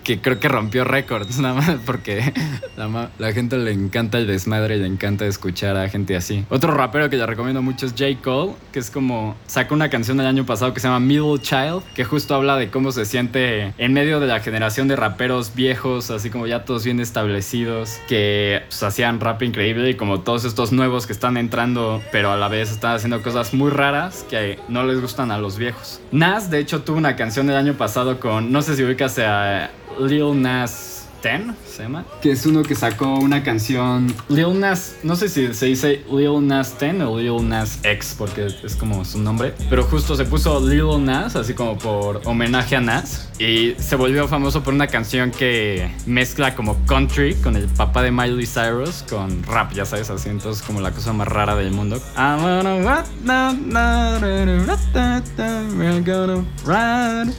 que 0.04 0.20
creo 0.20 0.40
que 0.40 0.48
rompió 0.48 0.84
récords, 0.84 1.38
nada 1.38 1.54
más 1.54 1.76
porque 1.86 2.32
la, 2.76 3.10
la 3.18 3.32
gente 3.32 3.56
le 3.56 3.72
encanta 3.72 4.18
el 4.18 4.23
desmadre 4.26 4.76
y 4.76 4.80
le 4.80 4.86
encanta 4.86 5.26
escuchar 5.26 5.76
a 5.76 5.88
gente 5.88 6.16
así. 6.16 6.44
Otro 6.50 6.72
rapero 6.72 7.10
que 7.10 7.16
le 7.16 7.26
recomiendo 7.26 7.62
mucho 7.62 7.86
es 7.86 7.92
J. 7.92 8.20
Cole, 8.22 8.52
que 8.72 8.78
es 8.78 8.90
como 8.90 9.36
sacó 9.46 9.74
una 9.74 9.90
canción 9.90 10.20
el 10.20 10.26
año 10.26 10.46
pasado 10.46 10.74
que 10.74 10.80
se 10.80 10.88
llama 10.88 11.00
Middle 11.00 11.38
Child, 11.40 11.82
que 11.94 12.04
justo 12.04 12.34
habla 12.34 12.56
de 12.56 12.70
cómo 12.70 12.92
se 12.92 13.04
siente 13.04 13.72
en 13.78 13.92
medio 13.92 14.20
de 14.20 14.26
la 14.26 14.40
generación 14.40 14.88
de 14.88 14.96
raperos 14.96 15.54
viejos, 15.54 16.10
así 16.10 16.30
como 16.30 16.46
ya 16.46 16.64
todos 16.64 16.84
bien 16.84 17.00
establecidos, 17.00 17.98
que 18.08 18.62
pues, 18.68 18.82
hacían 18.82 19.20
rap 19.20 19.42
increíble 19.42 19.90
y 19.90 19.94
como 19.94 20.20
todos 20.20 20.44
estos 20.44 20.72
nuevos 20.72 21.06
que 21.06 21.12
están 21.12 21.36
entrando, 21.36 22.02
pero 22.12 22.30
a 22.32 22.36
la 22.36 22.48
vez 22.48 22.70
están 22.70 22.94
haciendo 22.94 23.22
cosas 23.22 23.54
muy 23.54 23.70
raras 23.70 24.24
que 24.28 24.58
no 24.68 24.84
les 24.84 25.00
gustan 25.00 25.30
a 25.30 25.38
los 25.38 25.58
viejos. 25.58 26.00
Nas, 26.12 26.50
de 26.50 26.58
hecho, 26.58 26.82
tuvo 26.82 26.98
una 26.98 27.16
canción 27.16 27.48
el 27.50 27.56
año 27.56 27.74
pasado 27.74 28.20
con, 28.20 28.52
no 28.52 28.62
sé 28.62 28.76
si 28.76 28.84
ubicas 28.84 29.18
a 29.18 29.70
Lil 29.98 30.40
Nas 30.40 30.93
10, 31.24 31.56
se 31.66 31.82
llama. 31.82 32.04
Que 32.20 32.32
es 32.32 32.44
uno 32.46 32.62
que 32.62 32.74
sacó 32.74 33.14
una 33.18 33.42
canción. 33.42 34.14
Lil 34.28 34.60
Nas, 34.60 34.96
no 35.02 35.16
sé 35.16 35.28
si 35.28 35.52
se 35.54 35.66
dice 35.66 36.04
Lil 36.10 36.46
Nas 36.46 36.78
10 36.78 37.00
o 37.02 37.18
Lil 37.18 37.48
Nas 37.48 37.80
X, 37.82 38.14
porque 38.16 38.46
es 38.62 38.76
como 38.76 39.04
su 39.04 39.18
nombre. 39.18 39.54
Pero 39.70 39.84
justo 39.84 40.14
se 40.16 40.24
puso 40.24 40.60
Lil 40.60 41.04
Nas, 41.04 41.34
así 41.34 41.54
como 41.54 41.78
por 41.78 42.20
homenaje 42.26 42.76
a 42.76 42.80
Nas. 42.80 43.30
Y 43.38 43.74
se 43.78 43.96
volvió 43.96 44.28
famoso 44.28 44.62
por 44.62 44.74
una 44.74 44.86
canción 44.86 45.30
que 45.30 45.90
mezcla 46.06 46.54
como 46.54 46.76
country 46.86 47.34
con 47.36 47.56
el 47.56 47.66
papá 47.68 48.02
de 48.02 48.10
Miley 48.10 48.46
Cyrus 48.46 49.02
con 49.08 49.42
rap, 49.44 49.72
ya 49.72 49.86
sabes, 49.86 50.10
así. 50.10 50.28
Entonces, 50.28 50.62
como 50.62 50.80
la 50.80 50.90
cosa 50.90 51.12
más 51.12 51.26
rara 51.26 51.56
del 51.56 51.70
mundo. 51.72 51.96
I 52.16 52.42
wanna 52.42 52.82
rock, 52.82 53.06
na, 53.24 53.52
na, 53.52 54.18
ra, 54.18 54.44
ra, 54.44 54.64
ra, 54.66 54.78
ta, 54.92 55.22
ta, 55.36 55.62
we're 55.76 56.00
gonna 56.02 56.44
ride. 56.66 57.34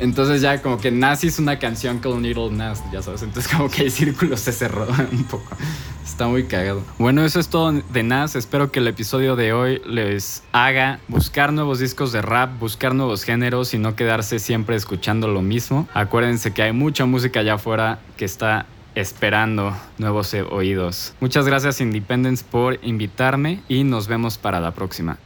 Entonces 0.00 0.40
ya 0.40 0.60
como 0.62 0.78
que 0.78 0.90
Nas 0.90 1.24
hizo 1.24 1.42
una 1.42 1.58
canción 1.58 1.98
con 1.98 2.22
Little 2.22 2.50
Nas, 2.50 2.82
ya 2.92 3.02
sabes. 3.02 3.22
Entonces 3.22 3.52
como 3.52 3.70
que 3.70 3.82
el 3.84 3.90
círculo 3.90 4.36
se 4.36 4.52
cerró 4.52 4.86
un 5.12 5.24
poco. 5.24 5.56
Está 6.04 6.26
muy 6.26 6.44
cagado. 6.44 6.82
Bueno, 6.98 7.24
eso 7.24 7.38
es 7.38 7.48
todo 7.48 7.70
de 7.72 8.02
Nas. 8.02 8.34
Espero 8.34 8.72
que 8.72 8.80
el 8.80 8.88
episodio 8.88 9.36
de 9.36 9.52
hoy 9.52 9.80
les 9.86 10.42
haga 10.52 11.00
buscar 11.06 11.52
nuevos 11.52 11.78
discos 11.78 12.12
de 12.12 12.22
rap, 12.22 12.58
buscar 12.58 12.94
nuevos 12.94 13.24
géneros 13.24 13.74
y 13.74 13.78
no 13.78 13.94
quedarse 13.94 14.38
siempre 14.38 14.74
escuchando 14.74 15.28
lo 15.28 15.42
mismo. 15.42 15.88
Acuérdense 15.94 16.52
que 16.52 16.62
hay 16.62 16.72
mucha 16.72 17.04
música 17.04 17.40
allá 17.40 17.54
afuera 17.54 18.00
que 18.16 18.24
está 18.24 18.66
esperando 18.94 19.76
nuevos 19.98 20.34
oídos. 20.50 21.14
Muchas 21.20 21.46
gracias 21.46 21.80
Independence 21.80 22.44
por 22.44 22.78
invitarme 22.82 23.62
y 23.68 23.84
nos 23.84 24.08
vemos 24.08 24.38
para 24.38 24.60
la 24.60 24.72
próxima. 24.72 25.18